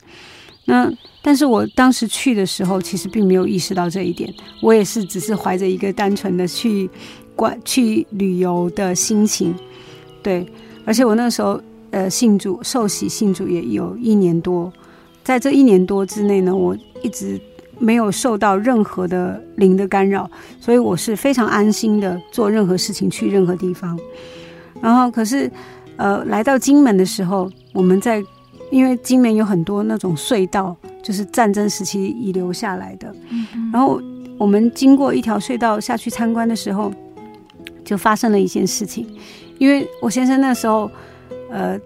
[0.70, 4.32] 那但是我当时去的时候，其实并没有意识到这一点。
[4.62, 6.90] 我也是只是怀着一个单纯的去
[7.38, 9.56] 观去旅游的心情，
[10.22, 10.46] 对。
[10.84, 14.72] 而且我那时候呃信主受洗信主也有一年多，
[15.24, 17.40] 在这一年多之内呢，我一直
[17.80, 23.98] 没有受到任何的灵的干扰，所以我是非常安心的做任何事情，去任何地方。
[24.82, 25.50] 然后可是
[25.96, 28.22] 呃来到金门的时候，我们在。
[28.72, 33.14] 因为金门有很多那种隧道，就是战争时期遗留下来的。
[33.72, 34.02] 然后
[34.38, 36.92] 我们经过一条隧道下去参观的时候，
[37.84, 39.08] 就发生了一件事情。
[39.58, 40.90] 因为我先生那时候，
[41.50, 41.80] 呃，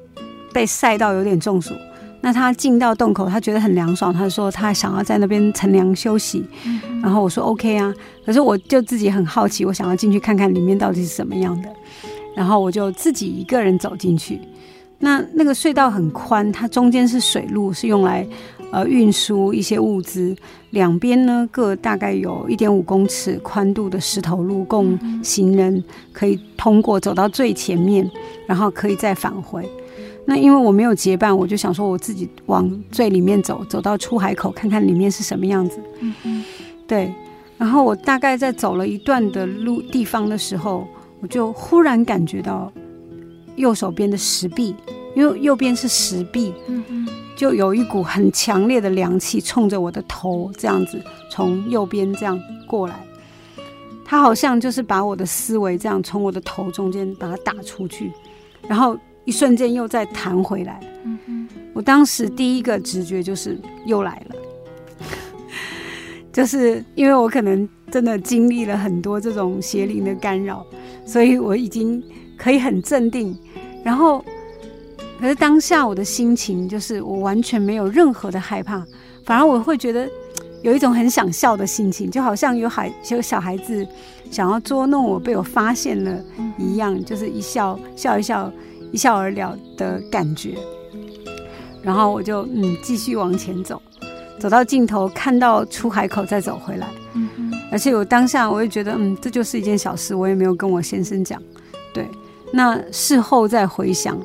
[0.53, 1.73] 被晒到有点中暑，
[2.19, 6.43] 那他进到洞口，他觉得很凉爽，他说他想要在那边乘凉休息。
[7.01, 7.93] 然后我说 OK 啊，
[8.25, 11.69] 可是我就自己很好奇，我想要进去看看里面到底是什么样的。
[12.35, 14.39] 然后我就自己一个人走进去。
[15.01, 18.25] 那那个隧道很宽，它中间是水路，是用来
[18.71, 20.35] 呃运输一些物资。
[20.69, 25.83] 两边呢各大概有一点五公尺宽度的石头路，供行人
[26.13, 28.09] 可以通过走到最前面，
[28.47, 29.69] 然后可以再返回。
[30.23, 35.79] 那因为我没有结伴，我就想说我自己往最里面走，走到出海口看看里面是什么样子。
[36.23, 36.45] 嗯，
[36.87, 37.11] 对。
[37.57, 40.87] 然后我大概在走了一段的路地方的时候，
[41.19, 42.71] 我就忽然感觉到。
[43.55, 44.75] 右手边的石壁，
[45.15, 46.53] 因为右边是石壁，
[47.35, 52.95] 就有一股很强烈的凉气冲着我的头，这样子从右边这样过来，
[54.05, 58.11] 他好像就是把我的思维这样从我的头中间把它打出去，
[58.67, 60.79] 然后一瞬间又再弹回来。
[61.73, 64.35] 我当时第一个直觉就是又来了，
[66.31, 70.65] 就是因为我可能真的经历了很多这种邪灵的干扰，
[71.05, 72.03] 所以我已经。
[72.41, 73.37] 可以很镇定，
[73.83, 74.25] 然后
[75.19, 78.83] 可是当下我的心情就是我完全没有任何的害怕，
[79.23, 80.09] 反而我会觉得
[80.63, 83.87] 有一种很想笑的心情，就好像有孩有小孩子
[84.31, 86.19] 想要捉弄我，被我发现了
[86.57, 88.51] 一样，就是一笑笑一笑，
[88.91, 90.57] 一笑而了的感觉。
[91.83, 93.79] 然后我就嗯继续往前走，
[94.39, 96.87] 走到尽头看到出海口再走回来。
[97.13, 97.53] 嗯嗯。
[97.71, 101.39] 而且我当下我也觉得嗯这就是一件小事，我也没有跟我先生讲。
[102.51, 102.57] 对。
[102.57, 104.17] 那事后再回想，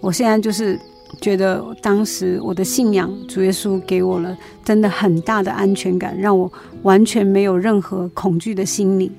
[0.00, 0.78] 我现在就是
[1.20, 9.10] 觉得当时我的信仰主耶稣给我了真的很大的安全感，让我完全没有任何恐惧的心理。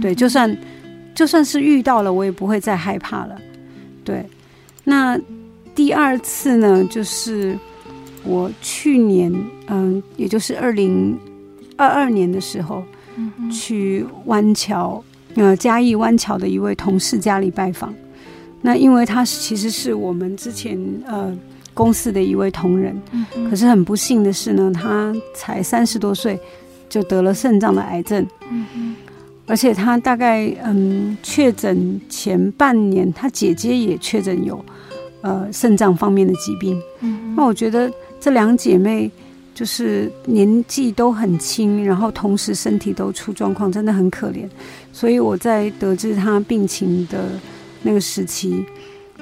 [0.00, 0.56] 对，就算
[1.14, 3.36] 就算是遇到了，我也不会再害怕了。
[4.04, 4.24] 对，
[4.84, 5.18] 那。
[5.76, 7.58] 第二次呢，就是
[8.24, 9.34] 我去年，
[9.66, 11.18] 嗯，也就是二零
[11.76, 12.84] 二二年的时候，
[13.16, 15.02] 嗯、去湾桥，
[15.36, 17.94] 呃，嘉义湾桥的一位同事家里拜访。
[18.62, 21.36] 那因为他其实是我们之前呃
[21.72, 26.38] 公司的一位同仁，嗯、可是很不幸的是呢，他才三十多岁
[26.88, 28.96] 就得了肾脏的癌症，嗯、
[29.46, 34.64] 而且他大概嗯确诊前半年，他姐姐也确诊有。
[35.26, 39.10] 呃，肾脏方面的疾病，嗯，那我觉得这两姐妹
[39.54, 44.46] 就是年纪都很轻，然后同时身体都出状况，真的很可怜。
[44.94, 47.30] 所以我在得知他病情的
[47.82, 48.64] 那个时期，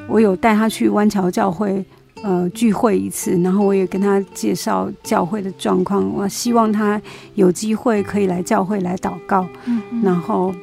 [0.07, 1.83] 我有带他去湾桥教会
[2.23, 7.01] 呃聚会一次，然后我也跟他介绍教会的状况，我希望他
[7.37, 10.55] 有机会可以来教会来祷告，嗯，然后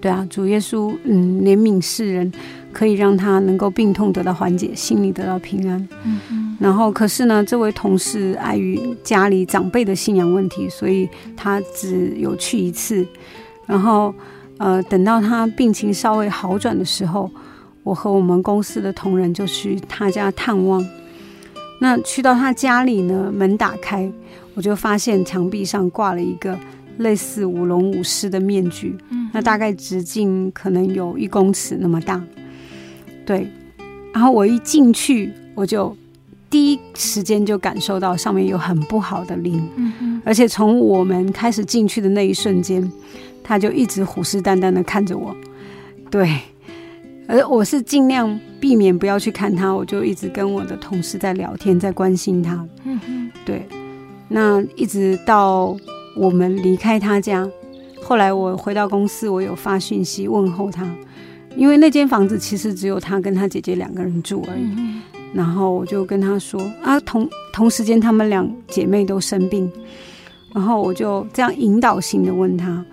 [0.00, 2.32] 对啊，主耶稣嗯怜悯世人。
[2.72, 5.76] 可以让他能够病痛得到缓解，心里得到平安。
[6.04, 6.56] 嗯嗯。
[6.60, 13.04] 然后，可是呢，这位同事碍于家里长辈的信仰问题，所以他只有去一次。
[13.70, 14.12] 然后，
[14.58, 17.30] 呃，等到他病情稍微好转的时候，
[17.84, 20.84] 我和我们公司的同仁就去他家探望。
[21.80, 24.10] 那去到他家里呢，门打开，
[24.54, 26.58] 我就发现墙壁上挂了一个
[26.98, 28.98] 类似舞龙舞狮的面具。
[29.10, 29.30] 嗯。
[29.32, 32.20] 那大概直径可能有一公尺那么大。
[33.24, 33.46] 对，
[34.12, 35.96] 然后我一进去，我就
[36.50, 42.90] 第一时间就感受到上面有很不好的灵，嗯嗯，而且从我们开始进去的那一瞬间，
[43.44, 45.34] 他就一直虎视眈眈的看着我，
[46.10, 46.40] 对，
[47.28, 53.64] 而我是尽量避免不要去看他，我就一直跟我的同事在聊天，在关心他，嗯嗯，对，
[54.28, 55.76] 那一直到
[56.16, 57.48] 我们离开他家，
[58.02, 60.84] 后来我回到公司，我有发讯息问候他。
[61.56, 65.02] 因为那间房子其实只有他跟他姐姐两个人住而已，嗯、
[65.32, 69.70] 然后我就跟他说啊，同同时间他们两姐妹都生病，
[70.54, 72.84] 然后我就这样引导性的问他，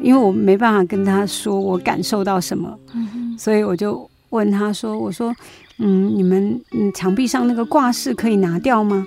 [0.00, 5.34] 因为我没办法跟他说我感受到什么，嗯、所以我就问他说，我说，
[5.78, 9.06] 嗯，你们嗯墙壁上那个挂饰可以拿掉吗？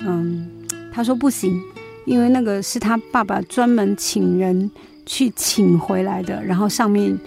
[0.00, 0.48] 嗯，
[0.92, 1.60] 他说不行，
[2.04, 4.70] 因为那个是他爸爸专门请人
[5.04, 7.18] 去请回来的，然后上面。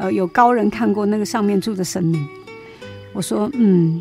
[0.00, 2.24] 呃，有高人看过那个上面住的神明，
[3.12, 4.00] 我说，嗯，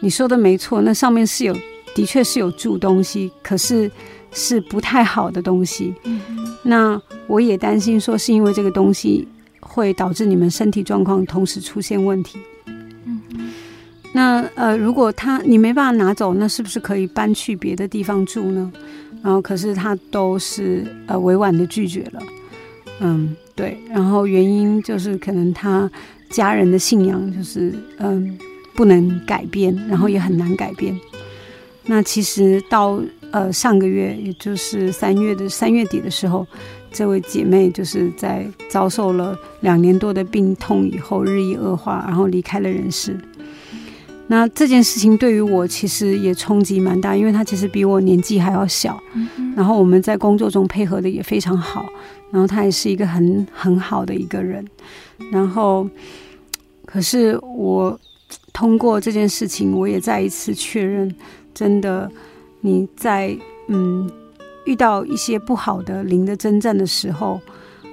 [0.00, 1.56] 你说的没错，那上面是有，
[1.94, 3.90] 的确是有住东西，可是
[4.32, 5.94] 是不太好的东西。
[6.04, 6.20] 嗯，
[6.62, 9.26] 那我也担心说，是因为这个东西
[9.60, 12.38] 会导致你们身体状况同时出现问题。
[12.66, 13.20] 嗯，
[14.12, 18.72] 那呃，如果他你没办法拿走，那是不是可以搬去别的地方住呢？
[19.22, 22.22] 然后，可是他都是呃委婉的拒绝了。
[23.00, 23.34] 嗯。
[23.56, 25.90] 对，然后原因就是可能他
[26.28, 28.38] 家人的信仰就是嗯
[28.76, 30.96] 不能改变，然后也很难改变。
[31.86, 36.46] 那其实到呃上个月，也就是三月的三月底的时候，
[36.92, 43.16] 这位姐妹就是在遭受了两年多的病痛以后日益恶化，然后离开了人世。
[44.28, 49.00] 那这件事情对于我其实也冲击蛮大，因为她其实比我年纪还要小，
[49.54, 51.86] 然后我们在工作中配合的也非常好。
[52.32, 54.66] 然后她也是一个很很好的一个人，
[55.30, 55.88] 然后，
[56.84, 57.96] 可是我
[58.52, 61.14] 通过这件事情，我也再一次确认，
[61.54, 62.10] 真的
[62.60, 63.36] 你在
[63.68, 64.10] 嗯
[64.64, 67.40] 遇到一些不好的灵的征战的时候，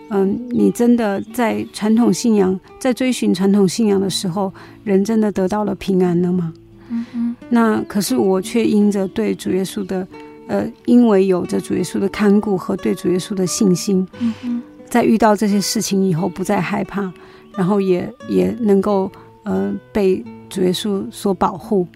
[0.09, 4.53] 嗯，你真的在传统信仰，在追寻传统信仰的时候，
[4.83, 6.53] 人真的得到了平安了吗？
[6.89, 7.35] 嗯嗯。
[7.49, 10.07] 那可是我却因着对主耶稣的。
[10.45, 17.09] 呃，因为有着主耶稣的看顾和对主耶稣的信心，嗯嗯，在遇到这些事情以后不再害怕，
[17.55, 19.09] 然后也也能够
[19.43, 21.87] 呃被主耶稣所保护。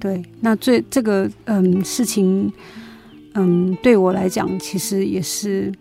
[0.00, 2.52] 对，那最这个嗯事情，
[3.34, 5.72] 嗯对我来讲其实也是，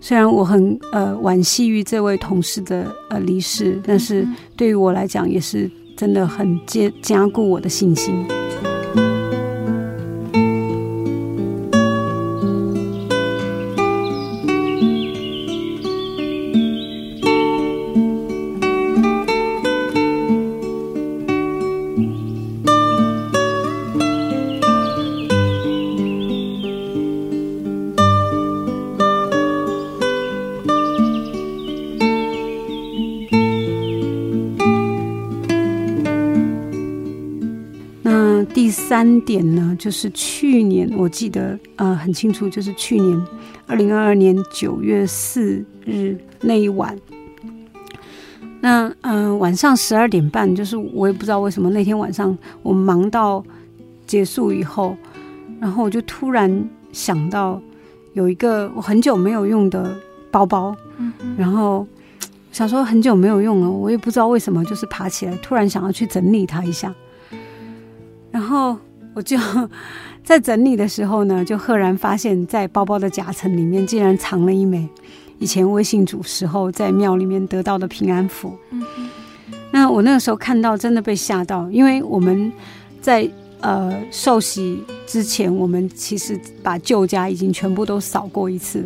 [0.00, 4.26] 虽然我很呃惋惜于这位同事的呃离世，但是
[4.56, 8.24] 对于我来讲也是真的很坚加固我的信心。
[39.20, 43.26] 三点呢，就是去年我记得呃很清楚，就是去年
[43.66, 46.96] 二零二二年九月四日那一晚，
[48.62, 53.44] 那嗯、呃、晚上十二点半，就是我也不知道为什么那天晚上我忙到
[54.06, 54.96] 结束以后，
[55.60, 57.60] 然后我就突然想到
[58.14, 59.94] 有一个我很久没有用的
[60.30, 61.86] 包包，嗯、然后
[62.52, 66.94] 想说很久没有用了，我也不知道为什么，就是爬起来突然想要去整理它一下。
[68.32, 68.78] 然后
[69.22, 69.36] 就
[70.24, 74.88] 在整理的时候呢，就赫然发现，在包包的夹层里面竟然藏了一枚
[75.38, 78.52] 以前微信主时候在庙里面得到的平安符。
[78.70, 78.82] 嗯。
[79.70, 82.52] 那我那个时候看到，真的被吓到，因为我们
[83.00, 83.28] 在
[83.60, 88.84] 呃受洗之前，我们其实把旧家已经全部都扫过一次，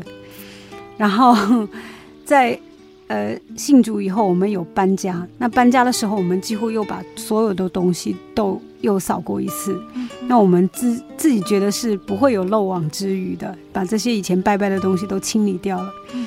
[0.97, 1.67] 然后
[2.25, 2.59] 在。
[3.07, 5.25] 呃，信主以后，我们有搬家。
[5.37, 9.79] 那搬家的时候，我们几乎又把所有的东西都又扫过一次。
[10.25, 15.93] 嗯、那我们自自己觉得是不会有漏网之鱼的，把这些以前拜拜的东西都清理掉了。
[16.15, 16.27] 嗯、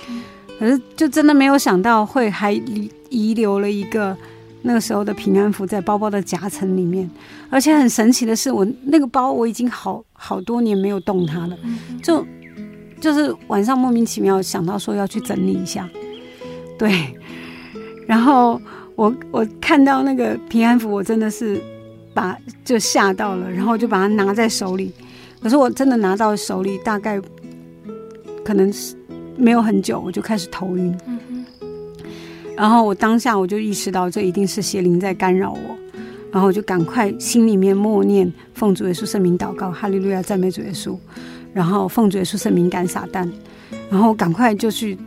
[0.60, 2.54] 可是就真的没有想到会还
[3.10, 4.16] 遗留了一个
[4.62, 7.10] 那个时候的平安符在包包的夹层里面。
[7.50, 11.58] 而且很神奇的是，我那个包我已经好好多年没有动它了。
[11.64, 12.26] 嗯、就
[13.00, 15.88] 就是晚上莫名其妙想到说要去整理一下。
[16.78, 17.18] 对，
[18.06, 18.62] 然后
[18.96, 21.62] 我我看到那个平安符，我真的是
[22.18, 24.92] 把就吓到了，然后就把它拿在手里。
[25.40, 27.22] 可是我真的拿到手里，大概
[28.44, 28.96] 可能是
[29.38, 30.98] 没有很久，我就开始头晕。
[31.06, 31.46] 嗯。
[32.56, 35.78] 然后我当下我就意识到，这一定是邪灵在干扰我，
[36.32, 40.98] 然后我就赶快心里面默念奉主耶稣圣名祷告，哈利路亚赞美主耶稣，
[41.54, 43.30] 然后奉主耶稣圣名赶撒旦，
[43.92, 44.98] 然后赶快就去。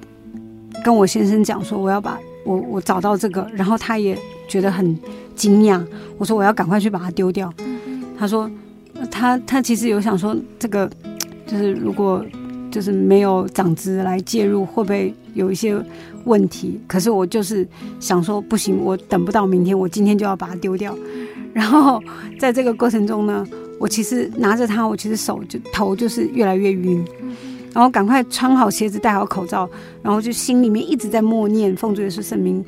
[0.82, 4.16] 跟我先生讲说，我要把我我找到这个，然后他也
[4.48, 4.96] 觉得很
[5.40, 5.82] 惊讶。
[6.18, 7.50] 我说我要赶快去把它丢掉。
[8.18, 8.50] 他说
[9.10, 10.90] 他他其实有想说这个
[11.46, 12.22] 就是如果
[12.70, 15.74] 就是没有长子来介入，会不会有一些
[16.24, 16.78] 问题？
[16.86, 17.66] 可是我就是
[17.98, 20.94] 想说不行，我等不到明天，我今天就要把它丢掉。
[21.54, 22.02] 然后
[22.38, 23.46] 在这个过程中呢，
[23.80, 27.02] 我其实拿着它，我其实手就头就是越来越晕。
[27.72, 29.68] 然后赶快穿好鞋子，戴好口罩，
[30.02, 32.64] 然后就心里面一直在默念奉主耶稣圣名，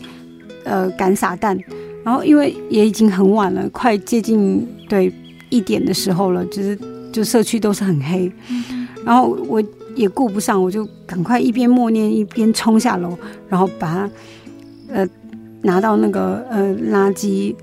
[0.64, 1.58] 呃，赶撒旦。
[2.04, 5.12] 然后因为也已经很晚了，快接近对
[5.50, 6.78] 一点的时候了，就是
[7.12, 8.30] 就社区都是很黑。
[9.04, 9.62] 然后我
[9.94, 13.16] 也顾不上，我就赶快一边默念一边冲下楼，
[13.48, 14.10] 然后把它
[14.88, 15.08] 呃
[15.62, 17.54] 拿到那个呃垃圾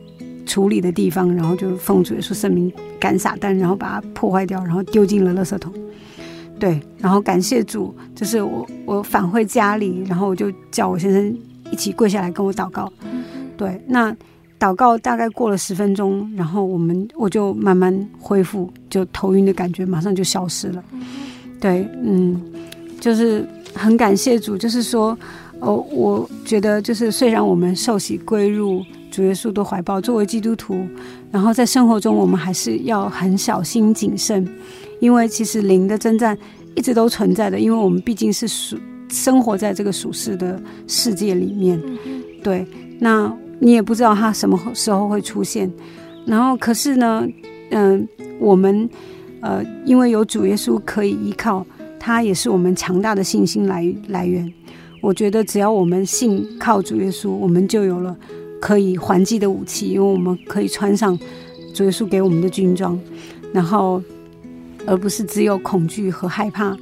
[0.45, 5.73] 处理的地方，然后就奉主耶稣圣名赶撒旦，然后把它破坏掉，然后丢进了垃圾桶。
[6.59, 11.37] 对，然后感谢主，就是我我返回家里，然后我就叫我先生
[11.71, 12.91] 一起跪下来跟我祷告。
[13.55, 14.13] 对，那
[14.59, 20.83] 祷告大概过了十分钟，然后我们我就慢慢恢复，就头晕的感觉马上就消失了。
[21.59, 22.39] 对，嗯，
[22.99, 25.17] 就是很感谢主，就是说，
[25.59, 30.75] 哦，我觉得就是虽然我们受洗归入主耶稣的怀抱，作为基督徒，
[31.31, 34.45] 然后在生活中我们还是要很小心谨慎。
[34.99, 36.37] 因为其实灵的征战
[36.75, 41.81] 一直都存在的，因为我们毕竟是属生活在这个属世的世界里面，
[42.43, 42.67] 对。
[42.99, 45.71] 那你也不知道他什么时候会出现，
[46.25, 47.27] 然后可是呢，
[47.71, 48.07] 嗯、
[48.39, 48.89] 我们
[49.41, 51.65] 呃，因为有主耶稣可以依靠，
[51.99, 54.51] 他也是我们强大的信心来来源。
[55.01, 58.15] 我觉得只要我们信靠主耶稣，我们就有了
[58.59, 61.17] 可以还击的武器，因为我们可以穿上
[61.73, 62.99] 主耶稣给我们的军装，
[63.53, 64.01] 然后。
[64.87, 66.75] 而不是只有恐惧和害怕，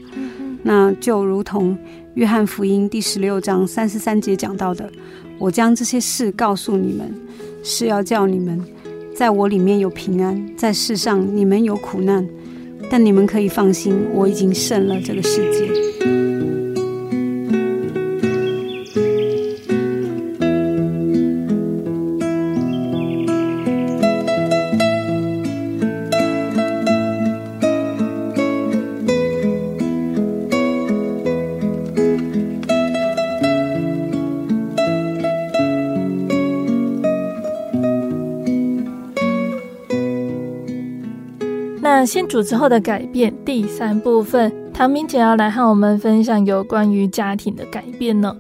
[0.64, 1.76] 那就如同
[2.14, 4.90] 约翰福音第十六章三十三节讲到的
[5.40, 7.14] ：“我将这些事告诉你们，
[7.64, 8.60] 是要叫你们
[9.16, 12.28] 在我里面有平安，在世上你们有苦难，
[12.90, 16.08] 但你们可以放心，我已经胜了这个世界。”
[42.08, 48.36] 信主之后的改变，第三部分，唐明姐要来和我们分享有关于家庭的改变呢。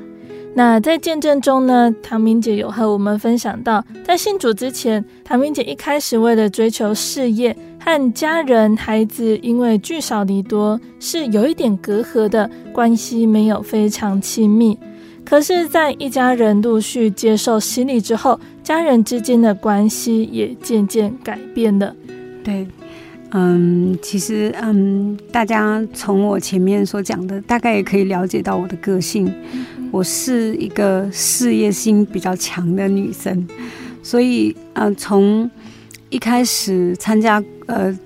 [0.55, 14.75] 那在见证中呢，唐明姐有和我们分享到，在信主之前，唐明姐一开始为了追求事业，和家人、孩子因为聚少离多，是有一点隔阂的关系，没有非常亲密。
[15.23, 21.93] 可是，在一家人陆续接受洗礼之后，家人之间的关系也渐渐改变了。
[22.43, 22.65] 对，
[23.31, 29.33] 嗯，其实，嗯，大家从我前面所讲的，大概也可以了解到我的个性。
[29.91, 33.47] 我是一个事业心比较强的女生，
[34.01, 35.49] 所以嗯，从
[36.09, 37.97] 一开始参加呃，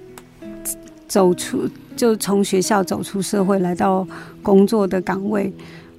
[1.07, 4.07] 走出就从学校走出社会来到
[4.41, 5.51] 工作的岗位，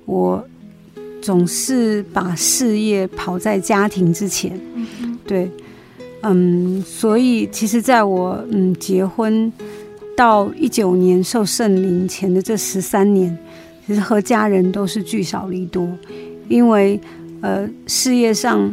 [0.04, 0.44] 我
[1.20, 4.58] 总是把事业跑在家庭之前。
[5.24, 5.48] 对，
[6.22, 9.52] 嗯，所以其实在我嗯结婚
[10.16, 13.36] 到一九年受圣灵前的这十三年。
[13.84, 15.88] 其实和家人都是聚少离多，
[16.48, 16.98] 因为
[17.40, 18.72] 呃事业上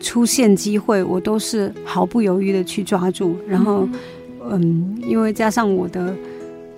[0.00, 3.36] 出现机会，我都是毫不犹豫的去抓住。
[3.48, 3.86] 然后
[4.48, 6.14] 嗯，因为加上我的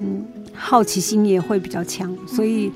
[0.00, 0.24] 嗯
[0.54, 2.72] 好奇心也会比较强，所以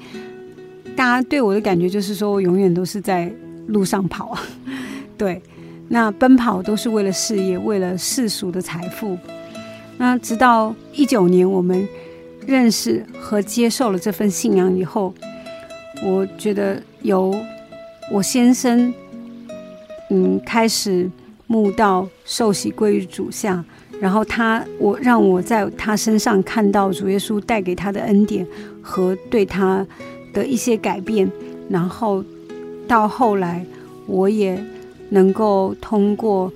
[0.95, 3.33] 大家对我的感觉就是说我永远都是在
[3.69, 4.37] 路上跑。
[5.17, 5.41] 对，
[5.89, 9.19] 那奔跑都是为了事业，为了世俗的财富。
[9.99, 11.87] 那直到一九年，我们。
[12.47, 15.15] 认识和接受了这份信仰以后，
[16.05, 17.35] 我觉得由
[18.13, 18.93] 我先生，
[20.11, 21.11] 嗯，开始
[21.47, 23.65] 慕道受洗归于主下，
[23.99, 28.47] 然后他我让我在他身上看到主耶稣带给他的恩典
[28.83, 29.87] 和对他
[30.35, 31.27] 的一些改变，
[31.71, 32.23] 然后
[32.87, 33.65] 到后来
[34.07, 34.63] 我也
[35.11, 36.53] 能够通过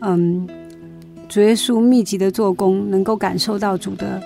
[0.00, 0.48] 嗯
[1.28, 4.22] 主耶稣密集的做工，能够感受到主的。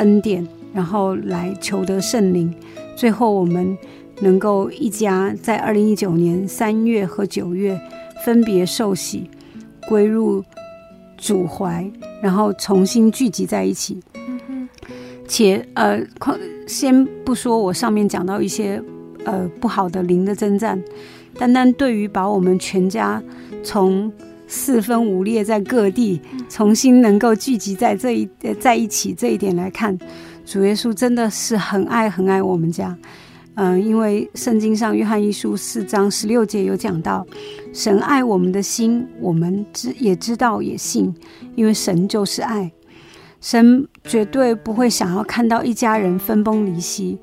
[0.00, 2.52] 恩典，然后来求得圣灵，
[2.96, 3.78] 最后我们
[4.20, 7.80] 能够一家在二零一九年三月和九月
[8.24, 9.30] 分别受洗，
[9.88, 10.42] 归入
[11.16, 11.88] 主怀，
[12.20, 14.02] 然后重新聚集在一起。
[15.28, 16.04] 且呃，
[16.66, 18.82] 先不说我上面讲到一些
[19.24, 20.82] 呃不好的灵的征战，
[21.38, 23.22] 单单对于把我们全家
[23.62, 24.12] 从
[24.46, 28.28] 四分五裂在各地，重新能够聚集在这一
[28.60, 29.98] 在一起这一点来看，
[30.44, 32.96] 主耶稣真的是很爱很爱我们家。
[33.56, 37.24] 嗯，因为圣经上约翰一书四章十六节有讲到，
[37.72, 41.14] 神爱我们的心，我们知也知道也信，
[41.54, 42.72] 因为神就是爱，
[43.40, 47.18] 神绝对不会想要看到一家人分崩离析。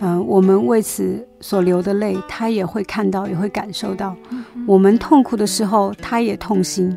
[0.00, 4.14] 嗯，我们为此所流的泪，他也会看到，也会感受到。
[4.66, 6.96] 我们痛苦的时候，他也痛心。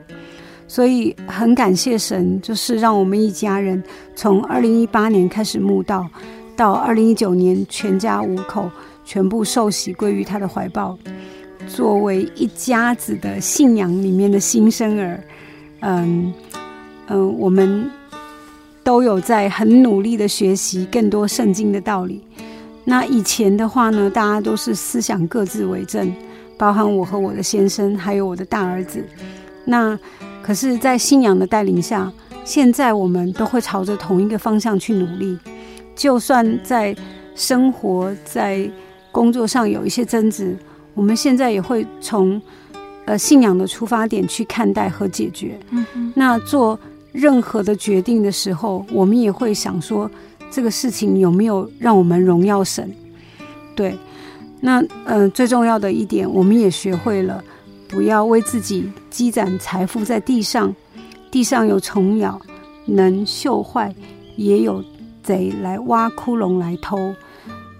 [0.68, 3.84] 所以很感谢神，就是让我们一家人
[4.16, 6.08] 从二零一八年开始慕道，
[6.56, 8.70] 到二零一九年全家五口
[9.04, 10.98] 全部受洗归于他的怀抱，
[11.68, 15.24] 作为一家子的信仰里面的新生儿。
[15.82, 16.34] 嗯
[17.08, 17.90] 嗯，我们
[18.84, 22.24] 都有在很努力的学习更多圣经的道理。
[22.84, 26.12] 那以前的话呢，大家都是思想各自为政，
[26.58, 29.06] 包含我和我的先生，还有我的大儿子。
[29.66, 29.98] 那
[30.42, 32.12] 可是，在信仰的带领下，
[32.44, 35.38] 现在我们都会朝着同一个方向去努力。
[35.96, 36.96] 就算在
[37.36, 38.68] 生活、在
[39.12, 40.58] 工作上有一些争执，
[40.96, 42.42] 我们现在也会从
[43.06, 45.60] 呃信仰的出发点去看待和解决。
[45.70, 46.12] 嗯。
[46.16, 46.80] 那做
[47.12, 50.10] 任何的决定的时候，我们也会想说。
[50.52, 52.94] 这个事情有没有让我们荣耀神？
[53.76, 53.98] 对，
[54.60, 57.42] 那嗯、最重要的一点，我们也学会了
[57.88, 60.76] 不要为自己积攒财富在地上，
[61.32, 62.40] 地上有虫咬，
[62.86, 63.96] 能锈坏，
[64.36, 64.84] 也有
[65.24, 67.16] 贼来挖窟窿来偷。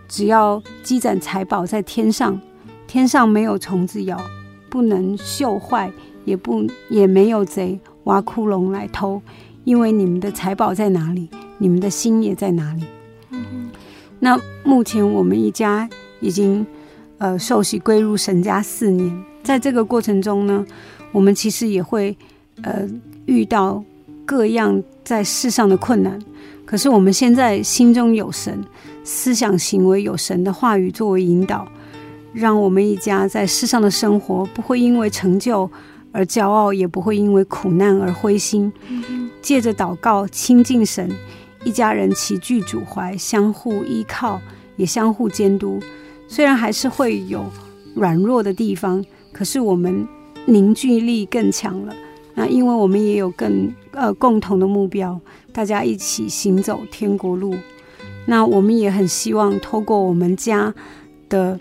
[0.08, 2.40] 只要积攒财宝在天上，
[2.88, 4.20] 天上没有虫子咬，
[4.70, 5.92] 不能锈坏，
[6.26, 9.22] 也不也没有贼挖窟窿来偷，
[9.66, 11.30] 因为你们的财宝在哪里？
[11.62, 12.84] 你们的心也在哪里？
[13.30, 13.70] 嗯，
[14.20, 15.88] 那目前我们一家
[16.20, 16.66] 已经
[17.20, 20.66] 呃受洗归入神家四年，在这个过程中呢，
[21.12, 22.18] 我们其实也会
[22.64, 22.90] 呃
[23.28, 23.84] 遇到
[24.26, 26.20] 各样在世上的困难。
[26.66, 28.60] 可是我们现在心中有神，
[29.04, 31.68] 思想行为有神的话语作为引导，
[32.34, 35.70] 让我们一家在世上的生活不会因为成就
[36.12, 38.74] 而骄傲，也不会因为苦难而灰心。
[38.88, 41.08] 嗯，借着祷告亲近神。
[41.64, 44.42] 一家人齐聚主怀，相互依靠，
[44.78, 45.80] 也相互监督。
[46.28, 47.46] 虽然还是会有
[47.94, 50.08] 软弱的地方，可是我们
[50.46, 51.94] 凝聚力更强了。
[52.34, 55.20] 那因为我们也有更呃共同的目标，
[55.52, 57.56] 大家一起行走天国路。
[58.26, 60.74] 那我们也很希望透过我们家
[61.28, 61.60] 的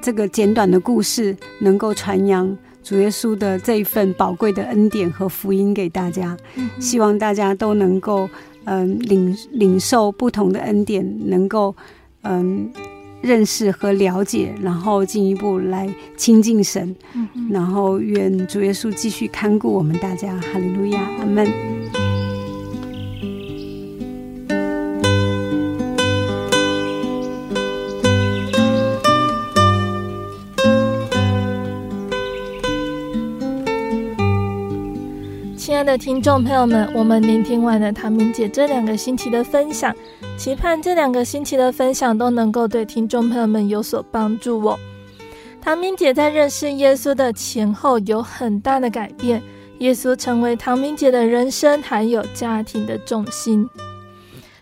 [0.00, 6.36] 这个简短的故事，能够传扬主耶稣的这一份宝贵的恩典和福音给大家。
[6.80, 8.28] 希望大家都能够
[8.66, 11.74] 嗯领领受不同的恩典，能够
[12.22, 12.70] 嗯。
[13.22, 22.05] 认识和了解，然后进一步来亲近神，嗯、然后愿主耶稣继续看顾我们大家，哈利路亚，阿门。
[35.86, 39.94] 的听众朋友们，我们聆听完了唐明姐这两个星期的分享，
[40.36, 44.76] 期盼这两个星期的分享都能够对听众朋友们有所帮助哦。
[45.62, 49.40] 唐明姐在认识耶稣的前后有很大的改变，
[49.78, 53.64] 耶稣成为唐明姐的人生还有家庭的重心。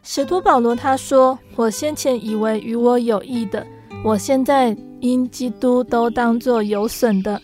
[0.02, 3.66] 使徒保罗他说：“我先前以为与我有益的，
[4.04, 7.40] 我现在因基督都当作有损的。”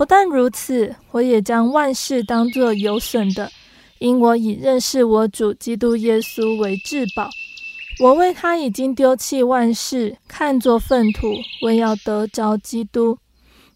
[0.00, 3.52] 不但如此，我也将万事当作有损的，
[3.98, 7.28] 因我以认识我主基督耶稣为至宝。
[7.98, 13.18] 我为他已经丢弃万事，看作粪土，为要得着基督。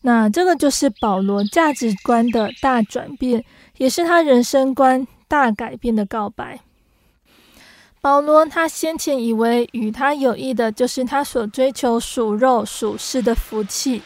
[0.00, 3.44] 那这个就是保罗价值观的大转变，
[3.76, 6.58] 也是他人生观大改变的告白。
[8.00, 14.00] 保罗他先前以为与他有益的，就是他所追求属肉属世的福气。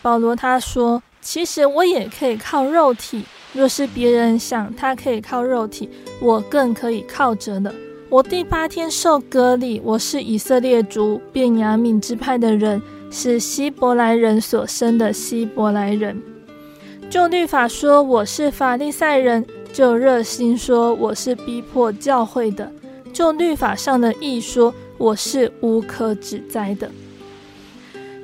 [0.00, 1.02] 保罗他说。
[1.30, 3.22] 其实我也可以靠肉体。
[3.52, 5.86] 若是别人想他可以靠肉体，
[6.22, 7.74] 我更可以靠着的。
[8.08, 16.18] 我第八天受割礼，我是以色列族便雅悯支派的人，是希伯来人所生的希伯来人。
[17.10, 22.72] 就律法说我是法利赛人，就热心说我是逼迫教会的，
[23.12, 26.90] 就律法上的义说我是无可指摘的。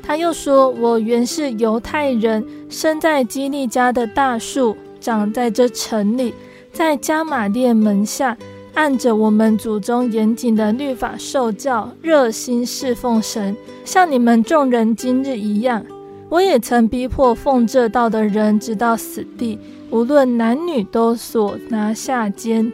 [0.07, 6.35] 他又说：“我原是犹太人，生在基利家的大树，长在这城里，
[6.73, 8.37] 在加玛列门下，
[8.75, 15.83] 按着我们祖宗严谨的律法受教，热心侍奉神，像你们众人今日一样。
[16.29, 19.59] 我也曾逼迫奉这道的人，直到死地，
[19.91, 22.71] 无论男女，都所拿下监。”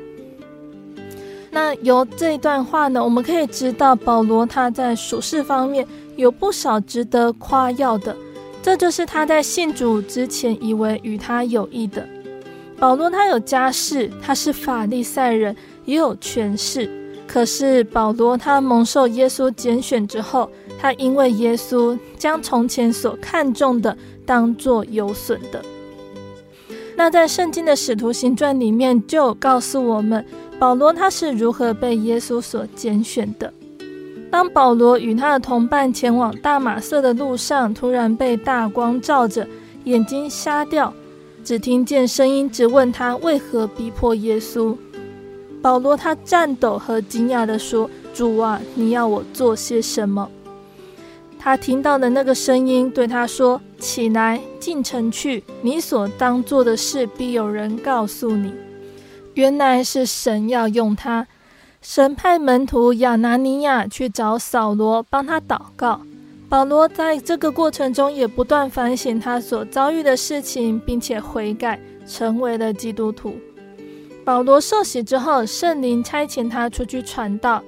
[1.52, 5.86] 那由这段话呢，我们可以知道保罗他在属世方面。
[6.20, 8.14] 有不少值得夸耀的，
[8.62, 12.06] 这就是他在信主之前以为与他有益的。
[12.78, 15.56] 保罗他有家世，他是法利赛人，
[15.86, 16.88] 也有权势。
[17.26, 23.96] 可是保罗他蒙受耶稣拣选之后，他因为耶稣将从前所看重的
[24.26, 25.64] 当作有损的。
[26.96, 30.24] 那在圣经的使徒行传里面就告诉我们，
[30.58, 33.50] 保罗他是如何被耶稣所拣选的。
[34.30, 39.46] 当保罗与他的同伴前往大马色的路上，突然被大光照着，
[39.84, 40.94] 眼睛瞎掉，
[41.42, 44.76] 只听见声音质问他为何逼迫耶稣。
[45.60, 50.30] 保罗他颤抖和惊讶地说：“主啊，你要我做些什么？”
[51.38, 58.54] 他听到的那个声音对他说：“起来，进城去，你所当做的事必有人告诉你。”
[59.34, 61.26] 原来是神要用他。
[61.80, 66.00] 神派门徒亚拿尼亚去找扫罗，帮他祷告。
[66.48, 73.34] 保罗在这个过程中也不断反省他所遭遇的事情，并且悔改，成为了基督徒。
[74.24, 77.62] 保罗受洗之后，圣灵差遣他出去传道。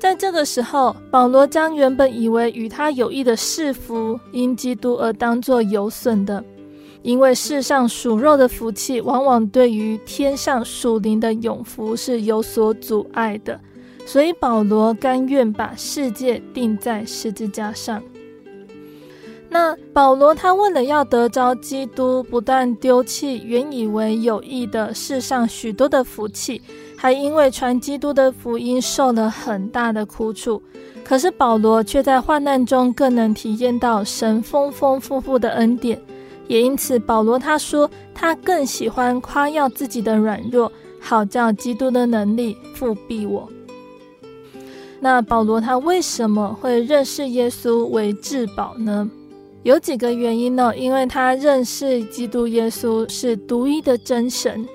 [0.00, 6.42] 在这个时候，保罗将原本以为与他有益的世福，因基督而当作有损的。
[7.02, 13.60] 因为世上属肉的福气，往往对于天上属灵的永福是有所阻碍的，
[14.06, 18.02] 所以保罗甘愿把世界钉在十字架上。
[19.50, 26.62] 那保罗他为了要得着基督，不但丢弃原以为有益的世上许多的福气，
[26.96, 30.62] 还因为传基督的福音受了很大的苦楚。
[31.04, 36.00] 可是保罗却在患难中更能体验到神丰丰富富的恩典。
[36.52, 43.48] 也因此，保罗他说，他更喜欢夸耀自己的软弱，好叫基督的能力覆庇我。
[45.00, 49.10] 那保罗他为什么会认识耶稣为至宝呢？
[49.62, 50.76] 有几个原因呢？
[50.76, 54.68] 因为他认识基督耶稣是独一的真神。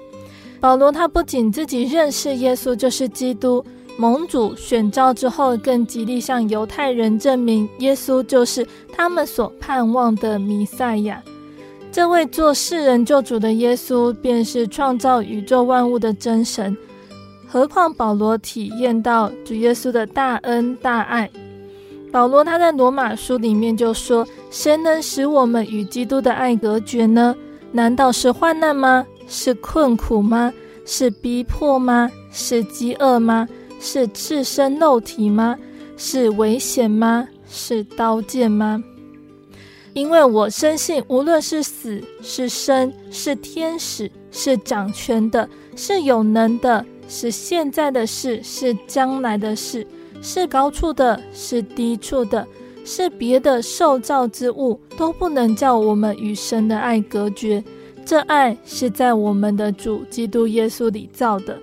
[0.59, 3.63] 保罗他不仅自己认识耶稣就是基督，
[3.99, 11.21] 蒙主选召之后，更极力向犹太人证明耶稣就是他们所盼望的弥赛亚。
[11.97, 16.77] 这位做世人救主的耶稣，便是创造宇宙万物的真神。
[17.47, 21.27] 何况保罗体验到主耶稣的大恩大爱。
[22.11, 27.35] 保罗他在罗马书里面就说：“谁能使我们与基督的爱隔绝呢？
[27.71, 29.03] 难道是患难吗？
[29.27, 30.53] 是困苦吗？
[30.85, 32.11] 是逼迫吗？
[32.31, 33.49] 是饥饿吗？
[33.79, 35.57] 是赤身露体吗？
[35.97, 37.27] 是危险吗？
[37.49, 38.83] 是刀剑吗？”
[39.97, 49.87] 因为我深信，无论是死是生，是天使，是掌权的，是有能的，是现在的事，是将来的事，
[50.21, 52.47] 是高处的，是低处的，
[52.85, 57.63] 是别的受造之物，都不能叫我们与神的爱隔绝。
[58.05, 61.57] 这爱是在我们的主基督耶稣里造的。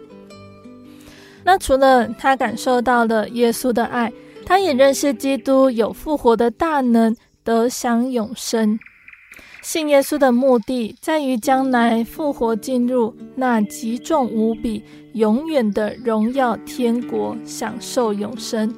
[1.45, 4.12] 那除了他感受到了耶稣的爱，
[4.45, 7.14] 他也认识基督有复活的大能。
[7.45, 8.78] 得享永生，
[9.62, 14.82] 信耶稣的目的在于将来复活进入那极重无比、
[15.12, 18.74] 永远的荣耀天国，享受永生。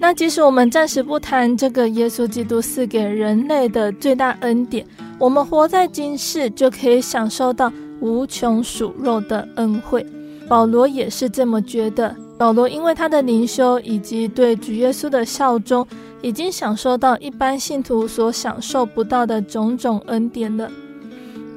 [0.00, 4.86] 那即使我们暂时不谈这个耶稣基督赐给人类的最大恩典，
[5.18, 7.70] 我们活在今世就可以享受到
[8.00, 10.06] 无穷属肉的恩惠。
[10.48, 12.16] 保罗也是这么觉得。
[12.38, 15.84] 保罗因为他的灵修以及对主耶稣的效忠，
[16.22, 20.70] 已经享受到一般信徒所享受不到的种种恩典了。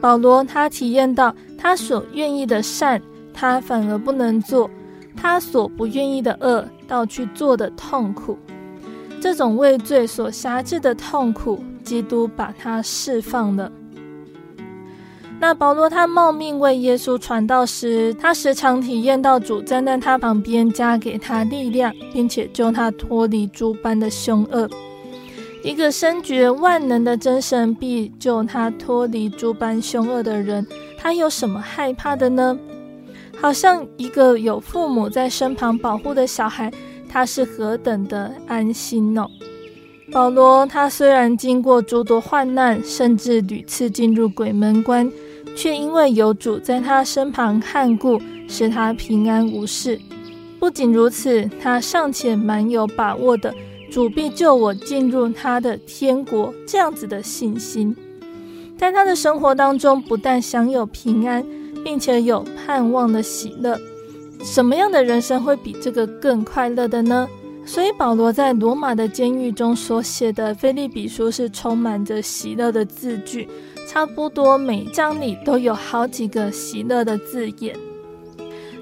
[0.01, 2.99] 保罗他体验到，他所愿意的善，
[3.31, 4.67] 他反而不能做；
[5.15, 8.35] 他所不愿意的恶，倒去做的痛苦。
[9.21, 13.71] 这种畏罪所辖制的痛苦，基督把他释放了。
[15.41, 24.69] 那保罗他冒命为耶稣传道时，他时常体验到主站在他旁边，加给他力量，并且救他脱离诸般的凶恶。
[25.63, 30.65] 一个深觉万能的真神必救他脱离诸般凶恶的人，
[30.95, 32.55] 他有什么害怕的呢？
[33.35, 36.71] 好像一个有父母在身旁保护的小孩，
[37.09, 39.25] 他是何等的安心呢？
[40.11, 45.11] 保罗他虽然经过诸多患难，甚至屡次进入鬼门关。
[45.55, 49.99] 却因为有主在他身旁看顾，使他平安无事。
[50.59, 53.53] 不仅如此，他尚且蛮有把握的，
[53.91, 57.95] 主必救我进入他的天国，这样子的信心，
[58.77, 61.43] 在他的生活当中，不但享有平安，
[61.83, 63.79] 并且有盼望的喜乐。
[64.43, 67.27] 什么样的人生会比这个更快乐的呢？
[67.63, 73.47] 所以保罗在罗马的监狱中所写的《腓利比书》是充满着喜乐的字句。
[73.91, 77.75] 差不多每一章里都有好几个喜乐的字眼。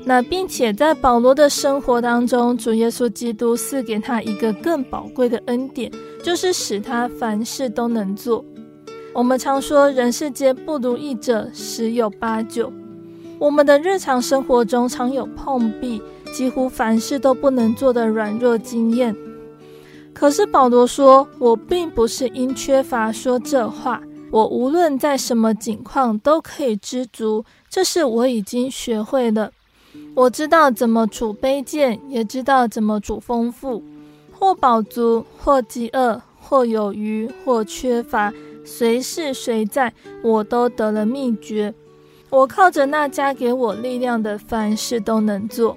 [0.05, 5.91] 那并且在保罗的生活当中，主耶稣基督赐给他一个更宝贵的恩典，
[6.23, 8.45] 就是使他凡事都能做。
[9.11, 12.71] 我们常说人世间不如意者十有八九，
[13.39, 15.99] 我们的日常生活中常有碰壁，
[16.31, 19.15] 几乎凡事都不能做的软弱经验。
[20.13, 29.51] 可是保罗说：“我并不是因缺乏说这话。”我无论在什么境况都可以知足，这是我已经学会了。
[30.15, 33.83] 我知道怎么处卑贱，也知道怎么处丰富，
[34.31, 38.31] 或饱足，或饥饿，或有余，或缺乏，
[38.63, 41.73] 随是随在，我都得了秘诀。
[42.29, 45.75] 我靠着那加给我力量的，凡事都能做。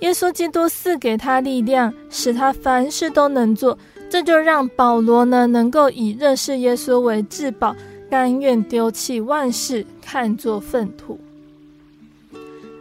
[0.00, 3.78] 耶稣基督赐给他力量，使他凡事都能做。
[4.08, 7.74] 这就让保罗呢，能够以认识耶稣为至宝，
[8.08, 11.18] 甘愿丢弃万事，看作粪土。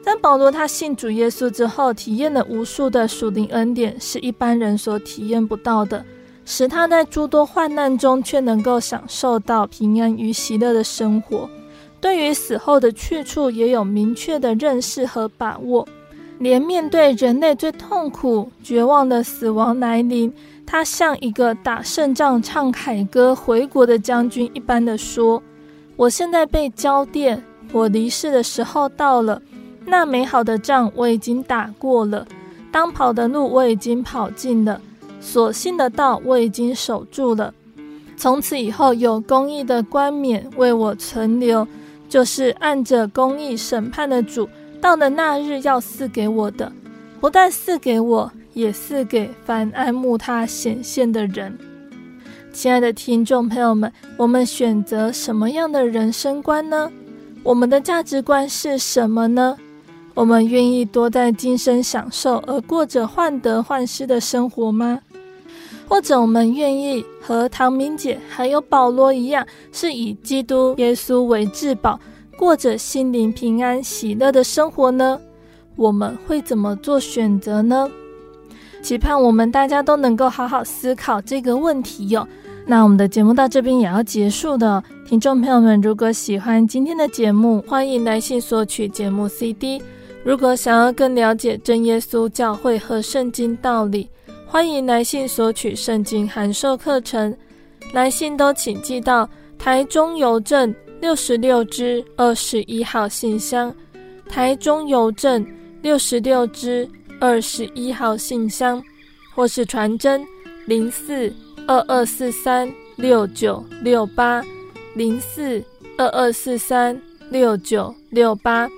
[0.04, 6.06] 但保罗他信主耶稣之后，体验了无数的属灵恩典，是一般人所体验不到的，
[6.46, 11.50] 使他在诸多患难中却能够享受到平安与喜乐的生活。
[12.00, 15.88] 对于死后的去处，也有明确的认识和把握。
[16.38, 20.32] 连面对人类最痛苦、绝望的死亡来临，
[20.66, 25.42] 他像一个打胜仗、唱凯歌回国的将军一般的说
[25.96, 27.40] ：“我现在被交奠，
[27.72, 29.42] 我离世的时候到了。
[29.86, 32.28] 那美好的仗我已经打过了，
[32.72, 34.82] 当跑的路我已经跑尽了，
[35.22, 37.54] 所信的道我已经守住了。
[38.18, 41.66] 从此以后，有公义的冠冕为我存留，
[42.10, 44.50] 就是按着公义审判的主。”
[44.82, 46.72] 到了那日要赐给我的，
[47.20, 51.58] 不但赐给我，也赐给凡爱慕他显现的人。
[52.54, 56.92] 亲爱的听众朋友们，我们选择什么样的人生观呢？
[57.44, 59.58] 我们的价值观是什么呢？
[60.14, 65.02] 我们愿意多在今生享受，而过着患得患失的生活吗？
[65.88, 72.00] 或者我们愿意和唐明姐还有保罗一样，是以基督耶稣为至宝？
[72.38, 75.20] 过着心灵平安喜乐的生活呢？
[75.76, 77.90] 我们会怎么做选择呢？
[78.82, 82.28] 期盼我们大家都能够好好思考这个问题哟。
[82.68, 89.82] 那我们的节目到这边也要结束的，听众朋友们，如果喜欢今天的节目，欢迎来信索取节目 CD。
[90.24, 94.10] 如果想要更了解真耶稣教会和圣经道理，
[94.48, 97.36] 欢迎来信索取圣经函授课程。
[97.94, 99.30] 来信都请寄到
[99.60, 103.74] 台中邮政六十六支二十一号信箱，
[104.28, 105.46] 台中邮政
[105.82, 106.90] 六十六支
[107.20, 108.84] 二十一号信箱，
[109.34, 110.26] 或是传真
[110.66, 111.34] 零四。
[111.68, 114.40] 二二四三六九六八
[114.94, 115.64] 零四
[115.98, 116.96] 二二四三
[117.32, 118.70] 六九六八，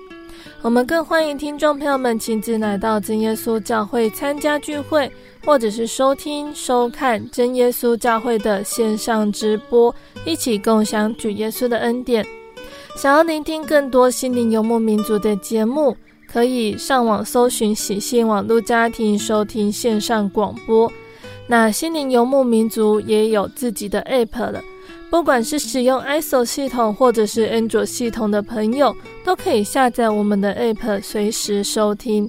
[0.62, 5.12] 我们更欢迎听众朋友们亲自来到真耶稣教会参加聚会，
[5.44, 12.24] 或者是收听收看真耶稣教会的线上直播，一起共享主耶稣的恩典。
[12.96, 20.90] 想要聆听更多心灵游牧民族的节目，可以上网搜寻喜信网络家庭收听线上广播。
[21.46, 24.62] 那心灵游牧民族也有自己的 App 了，
[25.08, 32.28] 不管是使用 ISO 系统或者是 Android 系统的朋友，都可以下载我们的 App，随时收听。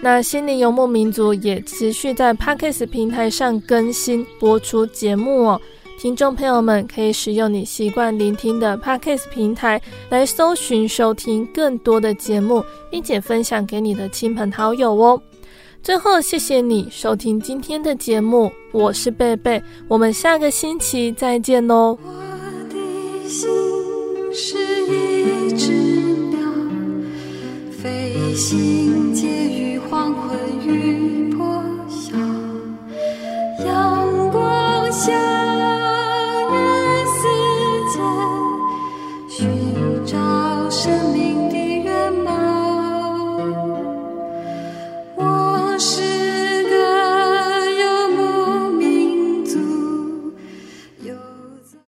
[0.00, 5.60] 那心灵游牧民族也持续在 Podcast 平台上更新播出节目哦，
[5.98, 15.20] 听众朋友们可以使用你习惯聆听的 Podcast 平台来搜寻收听更多的节目，并且分享给你的亲朋好友哦。
[15.82, 21.98] 最后，谢谢你收听今天的节目，我是贝贝，我们下个星期再见喽。
[22.04, 22.12] 我
[22.68, 23.48] 的心
[24.32, 25.72] 是一只
[26.30, 26.38] 鸟，
[27.70, 29.57] 飞行间。
[35.08, 35.47] 家。